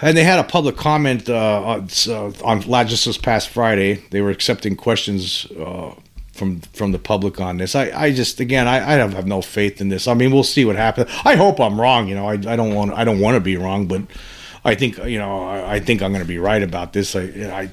And 0.00 0.16
they 0.16 0.24
had 0.24 0.40
a 0.40 0.44
public 0.44 0.76
comment 0.76 1.28
uh, 1.28 1.62
on, 1.62 1.88
uh, 2.08 2.32
on 2.44 2.62
just 2.88 3.04
this 3.04 3.18
past 3.18 3.48
Friday. 3.48 4.02
They 4.10 4.20
were 4.20 4.30
accepting 4.30 4.76
questions 4.76 5.46
uh, 5.52 5.94
from 6.32 6.60
from 6.60 6.92
the 6.92 6.98
public 6.98 7.40
on 7.40 7.58
this. 7.58 7.74
I, 7.74 7.90
I 7.94 8.12
just 8.12 8.40
again 8.40 8.66
I, 8.66 8.76
I 8.76 8.92
have 8.94 9.26
no 9.26 9.42
faith 9.42 9.80
in 9.80 9.88
this. 9.88 10.08
I 10.08 10.14
mean 10.14 10.32
we'll 10.32 10.44
see 10.44 10.64
what 10.64 10.76
happens. 10.76 11.10
I 11.24 11.36
hope 11.36 11.60
I'm 11.60 11.80
wrong. 11.80 12.08
You 12.08 12.14
know 12.14 12.26
I, 12.26 12.32
I 12.32 12.56
don't 12.56 12.74
want 12.74 12.92
I 12.92 13.04
don't 13.04 13.20
want 13.20 13.34
to 13.36 13.40
be 13.40 13.56
wrong, 13.56 13.86
but 13.86 14.02
I 14.64 14.74
think 14.74 14.98
you 14.98 15.18
know 15.18 15.44
I, 15.44 15.74
I 15.74 15.80
think 15.80 16.02
I'm 16.02 16.12
going 16.12 16.24
to 16.24 16.28
be 16.28 16.38
right 16.38 16.62
about 16.62 16.92
this. 16.92 17.14
I 17.14 17.22
I, 17.22 17.70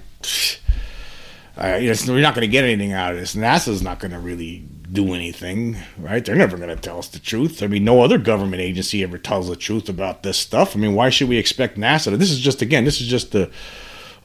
I 1.58 1.80
we're 2.08 2.22
not 2.22 2.36
going 2.36 2.48
to 2.48 2.52
get 2.52 2.63
anything 2.63 2.93
out 2.93 3.13
of 3.13 3.19
this. 3.19 3.36
NASA's 3.36 3.82
not 3.82 4.00
going 4.00 4.12
to 4.12 4.19
really 4.19 4.65
do 4.91 5.13
anything, 5.13 5.78
right? 5.98 6.24
They're 6.24 6.36
never 6.36 6.58
going 6.58 6.69
to 6.69 6.76
tell 6.76 7.00
us 7.00 7.10
the 7.10 7.19
truth. 7.19 7.62
I 7.62 7.67
mean, 7.67 7.84
no 7.84 8.02
other 8.02 8.17
government 8.17 8.62
agency 8.62 9.04
ever 9.04 9.17
tells 9.17 9.48
the 9.48 9.56
truth 9.56 9.88
about 9.88 10.24
this 10.24 10.38
stuff. 10.38 10.76
I 10.76 10.80
mean, 10.80 10.95
why 10.95 11.10
should 11.10 11.30
we 11.30 11.38
expect 11.38 11.78
NASA? 11.78 12.17
This 12.17 12.32
is 12.32 12.39
just 12.39 12.62
again, 12.62 12.86
this 12.86 13.02
is 13.02 13.08
just 13.08 13.32
the 13.32 13.52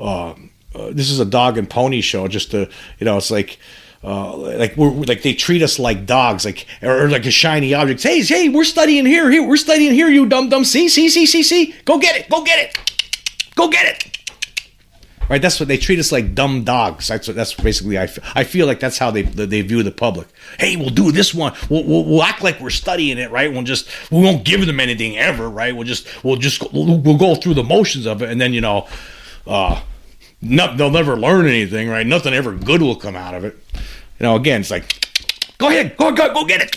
uh, 0.01 0.35
uh, 0.75 0.91
this 0.91 1.11
is 1.11 1.21
a 1.21 1.25
dog 1.25 1.59
and 1.59 1.69
pony 1.69 2.01
show. 2.01 2.29
Just 2.29 2.51
to 2.53 2.69
you 2.99 3.05
know, 3.05 3.17
it's 3.17 3.31
like 3.31 3.59
uh, 4.05 4.37
like 4.37 4.77
we're 4.77 4.91
like 4.91 5.23
they 5.23 5.33
treat 5.33 5.63
us 5.63 5.79
like 5.79 6.05
dogs, 6.05 6.45
like 6.45 6.67
or, 6.83 7.09
like 7.09 7.25
a 7.25 7.31
shiny 7.31 7.73
object. 7.73 8.03
Hey, 8.03 8.23
hey, 8.23 8.51
we're 8.51 8.65
studying 8.65 9.07
here, 9.07 9.31
here, 9.31 9.47
we're 9.47 9.57
studying 9.57 9.93
here. 9.93 10.09
You 10.09 10.27
dumb 10.27 10.51
dumb. 10.51 10.65
See, 10.65 10.89
see, 10.91 11.09
see, 11.09 11.25
see, 11.25 11.43
see. 11.43 11.75
Go 11.85 11.99
get 11.99 12.15
it, 12.17 12.29
go 12.29 12.45
get 12.45 12.59
it, 12.59 12.93
go 13.55 13.69
get 13.69 13.87
it. 13.87 14.15
Right, 15.27 15.41
that's 15.41 15.59
what 15.59 15.69
they 15.69 15.79
treat 15.79 15.99
us 15.99 16.13
like 16.13 16.35
dumb 16.35 16.65
dogs. 16.65 17.09
That's 17.09 17.29
what, 17.29 17.35
that's 17.35 17.55
basically 17.55 17.99
I, 17.99 18.09
I 18.35 18.45
feel 18.45 18.67
like 18.67 18.79
that's 18.79 18.99
how 18.99 19.11
they 19.11 19.23
they 19.23 19.63
view 19.63 19.83
the 19.83 19.91
public. 19.91 20.29
Hey, 20.59 20.77
we'll 20.77 20.91
do 20.91 21.11
this 21.11 21.33
one. 21.33 21.55
We'll, 21.71 21.85
we'll, 21.85 22.05
we'll 22.05 22.23
act 22.23 22.43
like 22.43 22.61
we're 22.61 22.69
studying 22.69 23.17
it, 23.17 23.31
right? 23.31 23.51
We'll 23.51 23.63
just 23.63 23.89
we 24.11 24.21
won't 24.21 24.45
give 24.45 24.67
them 24.67 24.81
anything 24.81 25.17
ever, 25.17 25.49
right? 25.49 25.75
We'll 25.75 25.87
just 25.87 26.07
we'll 26.23 26.37
just 26.37 26.71
we'll, 26.75 26.99
we'll 26.99 27.17
go 27.17 27.37
through 27.37 27.55
the 27.55 27.65
motions 27.65 28.05
of 28.05 28.21
it, 28.21 28.29
and 28.29 28.39
then 28.39 28.53
you 28.53 28.61
know, 28.61 28.87
uh, 29.47 29.81
no, 30.43 30.77
they'll 30.77 30.91
never 30.91 31.17
learn 31.17 31.47
anything, 31.47 31.89
right? 31.89 32.07
Nothing 32.07 32.35
ever 32.35 32.53
good 32.53 32.83
will 32.83 32.97
come 32.97 33.17
out 33.17 33.35
of 33.35 33.45
it. 33.45 33.59
You 34.19 34.25
know, 34.25 34.37
again, 34.37 34.61
it's 34.61 34.71
like, 34.71 35.09
go 35.59 35.69
ahead, 35.69 35.97
go 35.97 36.13
go 36.13 36.33
go 36.33 36.45
get 36.45 36.61
it, 36.61 36.77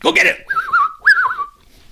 go 0.00 0.12
get 0.12 0.26
it. 0.26 0.44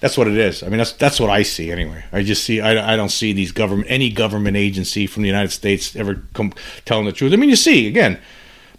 That's 0.00 0.18
what 0.18 0.28
it 0.28 0.36
is. 0.36 0.62
I 0.62 0.68
mean, 0.68 0.78
that's 0.78 0.92
that's 0.92 1.18
what 1.18 1.30
I 1.30 1.42
see 1.42 1.70
anyway. 1.70 2.04
I 2.12 2.22
just 2.22 2.44
see 2.44 2.60
I, 2.60 2.92
I 2.92 2.96
don't 2.96 3.08
see 3.08 3.32
these 3.32 3.52
government 3.52 3.86
any 3.90 4.10
government 4.10 4.56
agency 4.56 5.06
from 5.06 5.22
the 5.22 5.28
United 5.28 5.50
States 5.50 5.96
ever 5.96 6.22
come 6.34 6.52
telling 6.84 7.06
the 7.06 7.12
truth. 7.12 7.32
I 7.32 7.36
mean, 7.36 7.48
you 7.48 7.56
see 7.56 7.86
again, 7.88 8.20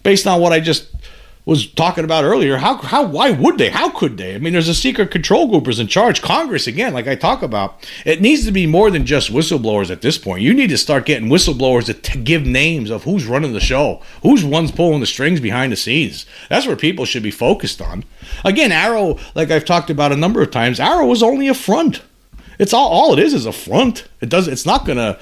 based 0.04 0.26
on 0.28 0.40
what 0.40 0.52
I 0.52 0.60
just 0.60 0.86
was 1.46 1.64
talking 1.64 2.02
about 2.02 2.24
earlier. 2.24 2.56
How 2.58 2.76
how 2.76 3.04
why 3.04 3.30
would 3.30 3.56
they? 3.56 3.70
How 3.70 3.88
could 3.88 4.16
they? 4.18 4.34
I 4.34 4.38
mean, 4.38 4.52
there's 4.52 4.68
a 4.68 4.74
secret 4.74 5.12
control 5.12 5.46
group 5.46 5.68
is 5.68 5.78
in 5.78 5.86
charge. 5.86 6.20
Congress 6.20 6.66
again, 6.66 6.92
like 6.92 7.06
I 7.06 7.14
talk 7.14 7.40
about, 7.42 7.88
it 8.04 8.20
needs 8.20 8.44
to 8.46 8.52
be 8.52 8.66
more 8.66 8.90
than 8.90 9.06
just 9.06 9.32
whistleblowers 9.32 9.88
at 9.88 10.02
this 10.02 10.18
point. 10.18 10.42
You 10.42 10.52
need 10.52 10.70
to 10.70 10.76
start 10.76 11.06
getting 11.06 11.28
whistleblowers 11.28 11.84
to 11.84 11.94
t- 11.94 12.20
give 12.20 12.44
names 12.44 12.90
of 12.90 13.04
who's 13.04 13.26
running 13.26 13.52
the 13.52 13.60
show, 13.60 14.02
who's 14.22 14.44
ones 14.44 14.72
pulling 14.72 15.00
the 15.00 15.06
strings 15.06 15.38
behind 15.38 15.70
the 15.70 15.76
scenes. 15.76 16.26
That's 16.50 16.66
where 16.66 16.76
people 16.76 17.04
should 17.04 17.22
be 17.22 17.30
focused 17.30 17.80
on. 17.80 18.04
Again, 18.44 18.72
AARO, 18.72 19.20
like 19.36 19.52
I've 19.52 19.64
talked 19.64 19.88
about 19.88 20.12
a 20.12 20.16
number 20.16 20.42
of 20.42 20.50
times, 20.50 20.80
AARO 20.80 21.08
was 21.08 21.22
only 21.22 21.46
a 21.46 21.54
front. 21.54 22.02
It's 22.58 22.72
all 22.74 22.88
all 22.88 23.12
it 23.12 23.20
is 23.20 23.32
is 23.32 23.46
a 23.46 23.52
front. 23.52 24.08
It 24.20 24.28
does. 24.28 24.48
It's 24.48 24.66
not 24.66 24.84
gonna 24.84 25.16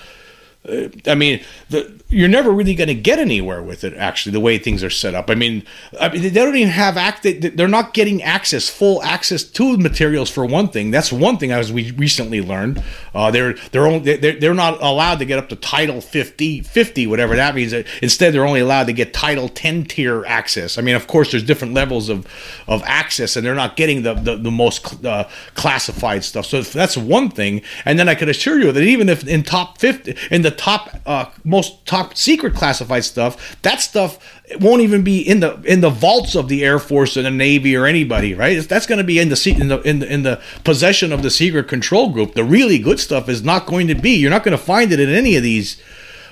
uh, 0.69 0.89
I 1.07 1.15
mean, 1.15 1.45
the, 1.69 2.01
you're 2.15 2.29
never 2.29 2.53
really 2.53 2.75
going 2.75 2.89
to 2.89 2.95
get 2.95 3.19
anywhere 3.19 3.63
with 3.63 3.83
it. 3.83 3.93
Actually, 3.95 4.33
the 4.33 4.41
way 4.41 4.57
things 4.57 4.85
are 4.85 4.91
set 4.91 5.15
up. 5.15 5.29
I 5.29 5.35
mean, 5.35 5.65
I 6.01 6.09
mean, 6.09 6.23
they 6.23 6.31
don't 6.31 6.55
even 6.55 6.71
have 6.71 6.97
act. 6.97 7.23
They're 7.25 7.69
not 7.69 7.93
getting 7.93 8.23
access, 8.23 8.69
full 8.69 9.03
access 9.03 9.43
to 9.43 9.77
materials 9.77 10.31
for 10.31 10.47
one 10.47 10.69
thing. 10.69 10.91
That's 10.91 11.13
one 11.13 11.39
thing 11.39 11.51
as 11.51 11.73
we 11.73 11.91
recently 11.93 12.41
learned. 12.41 12.83
Uh, 13.15 13.31
they're 13.31 13.55
they're 13.73 13.87
only 13.87 14.17
they're, 14.17 14.39
they're 14.39 14.55
not 14.55 14.81
allowed 14.83 15.19
to 15.19 15.25
get 15.25 15.39
up 15.39 15.49
to 15.49 15.57
Title 15.57 16.01
50, 16.01 16.61
50, 16.61 17.07
whatever 17.07 17.37
that 17.37 17.55
means. 17.55 17.73
Instead, 17.73 18.33
they're 18.33 18.47
only 18.47 18.61
allowed 18.61 18.85
to 18.85 18.93
get 18.93 19.13
Title 19.13 19.49
10 19.49 19.85
tier 19.85 20.25
access. 20.27 20.79
I 20.79 20.83
mean, 20.83 20.95
of 20.95 21.07
course, 21.07 21.33
there's 21.33 21.45
different 21.45 21.75
levels 21.75 22.09
of 22.09 22.27
of 22.69 22.83
access, 22.85 23.37
and 23.37 23.45
they're 23.45 23.55
not 23.55 23.77
getting 23.77 24.03
the 24.03 24.15
the, 24.15 24.37
the 24.37 24.51
most 24.51 25.05
uh, 25.05 25.29
classified 25.55 26.23
stuff. 26.23 26.47
So 26.47 26.63
that's 26.63 26.97
one 26.97 27.31
thing. 27.31 27.63
And 27.85 27.99
then 27.99 28.09
I 28.09 28.15
can 28.15 28.29
assure 28.29 28.59
you 28.59 28.71
that 28.71 28.83
even 28.83 29.09
if 29.09 29.27
in 29.27 29.43
top 29.43 29.79
50 29.79 30.17
in 30.31 30.43
the 30.43 30.51
top 30.51 30.91
uh, 31.07 31.27
most 31.45 31.85
top 31.87 32.04
secret 32.15 32.55
classified 32.55 33.05
stuff 33.05 33.57
that 33.63 33.81
stuff 33.81 34.19
won't 34.61 34.83
even 34.83 35.03
be 35.03 35.21
in 35.21 35.41
the 35.41 35.61
in 35.63 35.81
the 35.81 35.91
vaults 35.91 36.35
of 36.35 36.49
the 36.49 36.65
air 36.65 36.79
force 36.79 37.17
or 37.17 37.23
the 37.23 37.31
navy 37.31 37.75
or 37.75 37.87
anybody 37.87 38.35
right 38.35 38.61
that's 38.69 38.87
going 38.87 38.99
to 38.99 39.05
be 39.05 39.19
in 39.19 39.29
the, 39.29 39.57
in 39.59 39.69
the 39.69 39.81
in 39.83 39.99
the 40.01 40.13
in 40.13 40.23
the 40.23 40.43
possession 40.65 41.13
of 41.13 41.23
the 41.23 41.31
secret 41.31 41.69
control 41.69 42.11
group 42.11 42.35
the 42.35 42.45
really 42.45 42.79
good 42.79 43.01
stuff 43.01 43.29
is 43.29 43.43
not 43.43 43.67
going 43.67 43.87
to 43.87 43.95
be 43.95 44.11
you're 44.11 44.31
not 44.31 44.45
going 44.45 44.57
to 44.57 44.63
find 44.63 44.93
it 44.93 45.01
in 45.01 45.09
any 45.09 45.37
of 45.37 45.43
these 45.43 45.81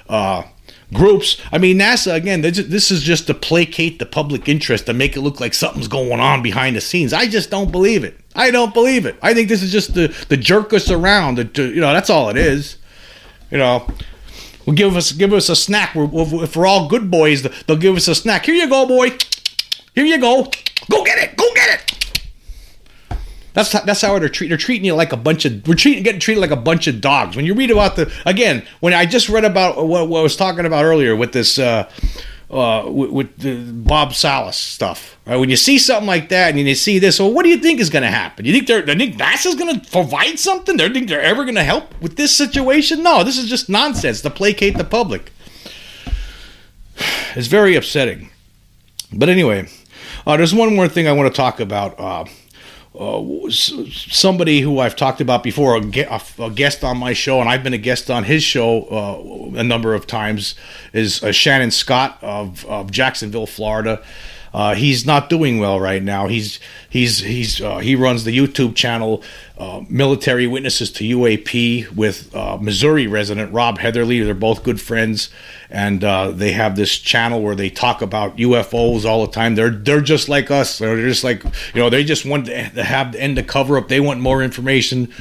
uh, 0.08 0.42
groups. 0.92 1.40
I 1.50 1.58
mean, 1.58 1.78
NASA 1.78 2.14
again. 2.14 2.42
This 2.42 2.90
is 2.90 3.02
just 3.02 3.26
to 3.26 3.34
placate 3.34 3.98
the 3.98 4.06
public 4.06 4.48
interest 4.48 4.86
to 4.86 4.92
make 4.92 5.16
it 5.16 5.20
look 5.20 5.40
like 5.40 5.54
something's 5.54 5.88
going 5.88 6.20
on 6.20 6.42
behind 6.42 6.76
the 6.76 6.80
scenes. 6.80 7.12
I 7.12 7.26
just 7.26 7.50
don't 7.50 7.72
believe 7.72 8.04
it. 8.04 8.18
I 8.34 8.50
don't 8.50 8.74
believe 8.74 9.06
it. 9.06 9.16
I 9.22 9.34
think 9.34 9.48
this 9.48 9.62
is 9.62 9.72
just 9.72 9.94
the 9.94 10.14
the 10.28 10.36
jerk 10.36 10.72
us 10.72 10.90
around. 10.90 11.54
To, 11.54 11.68
you 11.68 11.80
know, 11.80 11.92
that's 11.92 12.10
all 12.10 12.28
it 12.28 12.36
is. 12.36 12.76
You 13.50 13.58
know, 13.58 13.86
will 14.66 14.74
give 14.74 14.96
us 14.96 15.12
give 15.12 15.32
us 15.32 15.48
a 15.48 15.56
snack. 15.56 15.94
We're, 15.94 16.08
if 16.42 16.56
we're 16.56 16.66
all 16.66 16.88
good 16.88 17.10
boys, 17.10 17.42
they'll 17.66 17.76
give 17.76 17.96
us 17.96 18.08
a 18.08 18.14
snack. 18.14 18.46
Here 18.46 18.54
you 18.54 18.68
go, 18.68 18.86
boy. 18.86 19.16
Here 19.94 20.04
you 20.04 20.18
go. 20.18 20.50
Go 20.90 21.04
get 21.04 21.18
it. 21.18 21.36
Go 21.36 21.52
get 21.54 21.80
it. 21.80 21.92
That's 23.54 23.72
how, 23.72 23.80
that's 23.80 24.00
how 24.00 24.18
they're 24.18 24.28
treating. 24.28 24.50
They're 24.50 24.58
treating 24.58 24.84
you 24.86 24.94
like 24.94 25.12
a 25.12 25.16
bunch 25.16 25.44
of. 25.44 25.66
We're 25.66 25.74
treating 25.74 26.02
getting 26.02 26.20
treated 26.20 26.40
like 26.40 26.50
a 26.50 26.56
bunch 26.56 26.86
of 26.86 27.00
dogs. 27.00 27.36
When 27.36 27.44
you 27.44 27.54
read 27.54 27.70
about 27.70 27.96
the 27.96 28.12
again, 28.24 28.64
when 28.80 28.94
I 28.94 29.04
just 29.04 29.28
read 29.28 29.44
about 29.44 29.86
what, 29.86 30.08
what 30.08 30.20
I 30.20 30.22
was 30.22 30.36
talking 30.36 30.64
about 30.64 30.84
earlier 30.84 31.14
with 31.14 31.32
this. 31.32 31.58
Uh, 31.58 31.88
uh, 32.52 32.84
with, 32.86 33.10
with 33.10 33.38
the 33.38 33.72
Bob 33.72 34.14
Salas 34.14 34.56
stuff. 34.56 35.16
Right? 35.26 35.36
When 35.36 35.48
you 35.48 35.56
see 35.56 35.78
something 35.78 36.06
like 36.06 36.28
that 36.28 36.50
and 36.50 36.58
you 36.58 36.74
see 36.74 36.98
this, 36.98 37.18
well, 37.18 37.32
what 37.32 37.44
do 37.44 37.48
you 37.48 37.56
think 37.56 37.80
is 37.80 37.90
going 37.90 38.02
to 38.02 38.10
happen? 38.10 38.44
You 38.44 38.52
think 38.52 38.66
they're, 38.66 38.82
they 38.82 38.94
think 38.94 39.16
NASA's 39.16 39.54
going 39.54 39.80
to 39.80 39.90
provide 39.90 40.38
something? 40.38 40.76
They 40.76 40.88
think 40.90 41.08
they're 41.08 41.22
ever 41.22 41.44
going 41.44 41.54
to 41.54 41.64
help 41.64 41.98
with 42.02 42.16
this 42.16 42.34
situation? 42.34 43.02
No, 43.02 43.24
this 43.24 43.38
is 43.38 43.48
just 43.48 43.68
nonsense 43.68 44.20
to 44.22 44.30
placate 44.30 44.76
the 44.76 44.84
public. 44.84 45.32
It's 47.34 47.46
very 47.46 47.74
upsetting. 47.76 48.28
But 49.10 49.30
anyway, 49.30 49.66
uh, 50.26 50.36
there's 50.36 50.54
one 50.54 50.76
more 50.76 50.86
thing 50.86 51.08
I 51.08 51.12
want 51.12 51.32
to 51.32 51.36
talk 51.36 51.60
about. 51.60 51.98
Uh, 51.98 52.26
uh, 53.02 53.50
somebody 53.50 54.60
who 54.60 54.78
I've 54.78 54.96
talked 54.96 55.20
about 55.20 55.42
before, 55.42 55.76
a, 55.76 56.20
a, 56.38 56.50
guest 56.50 56.84
on 56.84 56.98
my 56.98 57.12
show, 57.12 57.40
and 57.40 57.48
I've 57.48 57.62
been 57.62 57.72
a 57.72 57.78
guest 57.78 58.10
on 58.10 58.24
his 58.24 58.42
show 58.42 58.82
uh, 58.84 59.58
a 59.58 59.64
number 59.64 59.94
of 59.94 60.06
times, 60.06 60.54
is 60.92 61.22
uh, 61.22 61.32
Shannon 61.32 61.70
Scott 61.70 62.18
of, 62.22 62.64
of 62.66 62.90
Jacksonville, 62.90 63.46
Florida. 63.46 64.02
Uh, 64.54 64.74
he's 64.74 65.06
not 65.06 65.30
doing 65.30 65.58
well 65.58 65.80
right 65.80 66.02
now. 66.02 66.28
He's 66.28 66.60
he's 66.88 67.20
he's 67.20 67.60
uh, 67.60 67.78
he 67.78 67.96
runs 67.96 68.24
the 68.24 68.36
YouTube 68.36 68.74
channel 68.74 69.22
uh, 69.58 69.82
Military 69.88 70.46
Witnesses 70.46 70.90
to 70.92 71.04
UAP 71.04 71.90
with 71.94 72.34
uh, 72.34 72.58
Missouri 72.60 73.06
resident 73.06 73.52
Rob 73.52 73.78
Heatherly. 73.78 74.20
They're 74.20 74.34
both 74.34 74.62
good 74.62 74.80
friends, 74.80 75.30
and 75.70 76.04
uh, 76.04 76.32
they 76.32 76.52
have 76.52 76.76
this 76.76 76.98
channel 76.98 77.40
where 77.42 77.54
they 77.54 77.70
talk 77.70 78.02
about 78.02 78.36
UFOs 78.36 79.06
all 79.06 79.24
the 79.24 79.32
time. 79.32 79.54
They're 79.54 79.70
they're 79.70 80.00
just 80.02 80.28
like 80.28 80.50
us. 80.50 80.78
They're 80.78 80.96
just 81.08 81.24
like 81.24 81.44
you 81.44 81.80
know 81.80 81.88
they 81.88 82.04
just 82.04 82.26
want 82.26 82.46
to 82.46 82.82
have 82.82 83.12
the 83.12 83.22
end 83.22 83.36
to 83.36 83.42
cover 83.42 83.78
up. 83.78 83.88
They 83.88 84.00
want 84.00 84.20
more 84.20 84.42
information. 84.42 85.12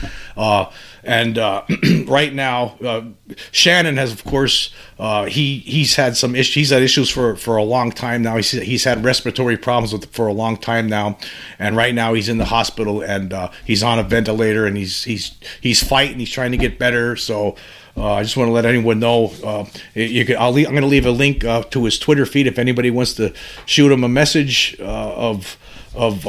Uh, 1.04 1.08
and 1.12 1.38
uh, 1.38 1.64
right 2.08 2.34
now, 2.34 2.78
uh, 2.84 3.04
Shannon 3.52 3.98
has, 3.98 4.12
of 4.12 4.24
course, 4.24 4.74
uh, 5.00 5.26
he 5.26 5.60
he's 5.60 5.96
had 5.96 6.16
some 6.18 6.36
issues. 6.36 6.54
He's 6.54 6.70
had 6.70 6.82
issues 6.82 7.10
for, 7.10 7.36
for 7.36 7.58
a 7.58 7.64
long 7.64 7.92
time 7.92 8.22
now. 8.22 8.36
He's 8.38 8.52
he's 8.52 8.84
had 8.84 9.04
respiratory 9.04 9.58
problems 9.58 9.94
with 9.94 10.12
for 10.14 10.28
a 10.28 10.34
long 10.34 10.58
time 10.58 10.88
now, 10.88 11.18
and 11.60 11.76
right 11.76 11.94
now 11.94 12.14
he's 12.14 12.30
in 12.30 12.38
the 12.38 12.46
hospital 12.46 13.02
and 13.02 13.34
uh, 13.34 13.52
he's 13.66 13.84
on 13.84 14.00
a 14.00 14.04
ventilator 14.04 14.66
and 14.66 14.78
he's 14.78 15.04
he's 15.04 15.36
he's 15.60 15.84
fighting. 15.84 16.20
He's 16.20 16.32
trying 16.32 16.52
to 16.52 16.58
get 16.58 16.80
better. 16.80 17.16
So. 17.16 17.56
Uh, 17.98 18.14
I 18.14 18.24
just 18.24 18.38
want 18.38 18.48
to 18.48 18.54
let 18.54 18.64
anyone 18.64 19.02
know. 19.02 19.34
Uh, 19.44 19.66
you 19.96 20.24
can, 20.24 20.54
leave, 20.54 20.66
I'm 20.66 20.72
going 20.72 20.82
to 20.82 20.88
leave 20.88 21.06
a 21.06 21.12
link 21.12 21.42
to 21.42 21.84
his 21.84 22.00
Twitter 22.00 22.26
feed 22.26 22.48
if 22.48 22.58
anybody 22.58 22.90
wants 22.90 23.16
to 23.16 23.34
shoot 23.66 23.92
him 23.92 24.06
a 24.06 24.08
message 24.08 24.80
of 24.80 25.58
of 25.94 26.24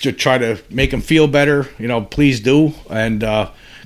to 0.00 0.10
try 0.10 0.38
to 0.38 0.58
make 0.70 0.90
him 0.90 1.02
feel 1.02 1.26
better. 1.26 1.68
You 1.78 1.86
know, 1.86 2.00
please 2.00 2.40
do. 2.40 2.72
And 2.88 3.22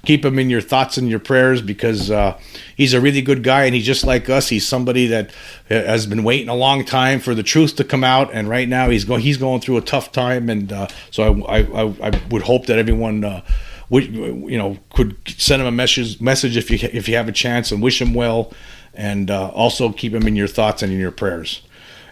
keep 0.05 0.25
him 0.25 0.39
in 0.39 0.51
your 0.51 0.61
thoughts 0.61 0.97
and 0.99 1.09
your 1.09 1.19
prayers 1.19 1.63
because 1.63 2.11
uh, 2.11 2.39
he's 2.77 2.95
a 2.95 3.01
really 3.01 3.23
good 3.23 3.43
guy 3.43 3.65
and 3.65 3.75
he's 3.75 3.87
just 3.87 4.05
like 4.05 4.29
us. 4.29 4.49
He's 4.49 4.67
somebody 4.67 5.07
that 5.09 5.33
has 5.69 6.07
been 6.07 6.25
waiting 6.25 6.49
a 6.49 6.55
long 6.55 6.85
time 6.85 7.21
for 7.21 7.35
the 7.35 7.43
truth 7.43 7.77
to 7.77 7.85
come 7.85 8.05
out, 8.05 8.31
and 8.33 8.49
right 8.49 8.69
now 8.69 8.91
he's 8.91 9.05
going 9.05 9.23
he's 9.23 9.37
going 9.37 9.61
through 9.61 9.77
a 9.79 9.83
tough 9.83 10.13
time. 10.13 10.49
And 10.49 10.73
uh, 10.73 10.89
so 11.11 11.45
I, 11.45 11.59
I, 11.61 12.09
I 12.09 12.23
would 12.31 12.43
hope 12.43 12.67
that 12.67 12.79
everyone. 12.79 13.25
Uh, 13.25 13.43
you 13.91 14.59
know 14.59 14.77
could 14.91 15.17
send 15.27 15.63
him 15.63 15.67
a 15.67 15.73
message 15.73 16.21
message 16.21 16.59
if 16.59 16.71
you 16.71 16.79
if 16.93 17.09
you 17.09 17.17
have 17.17 17.27
a 17.27 17.33
chance 17.33 17.73
and 17.73 17.83
wish 17.83 18.03
him 18.03 18.13
well 18.13 18.53
and 18.93 19.31
uh, 19.31 19.49
also 19.49 19.91
keep 19.93 20.13
him 20.13 20.27
in 20.27 20.37
your 20.37 20.47
thoughts 20.47 20.83
and 20.83 20.93
in 20.93 20.99
your 20.99 21.11
prayers 21.11 21.63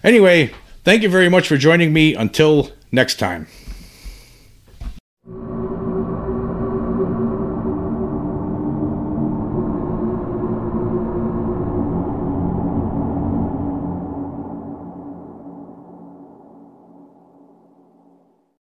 anyway 0.02 0.50
thank 0.84 1.02
you 1.02 1.08
very 1.10 1.28
much 1.28 1.46
for 1.46 1.58
joining 1.58 1.92
me 1.92 2.14
until 2.14 2.70
next 2.90 3.16
time 3.16 3.46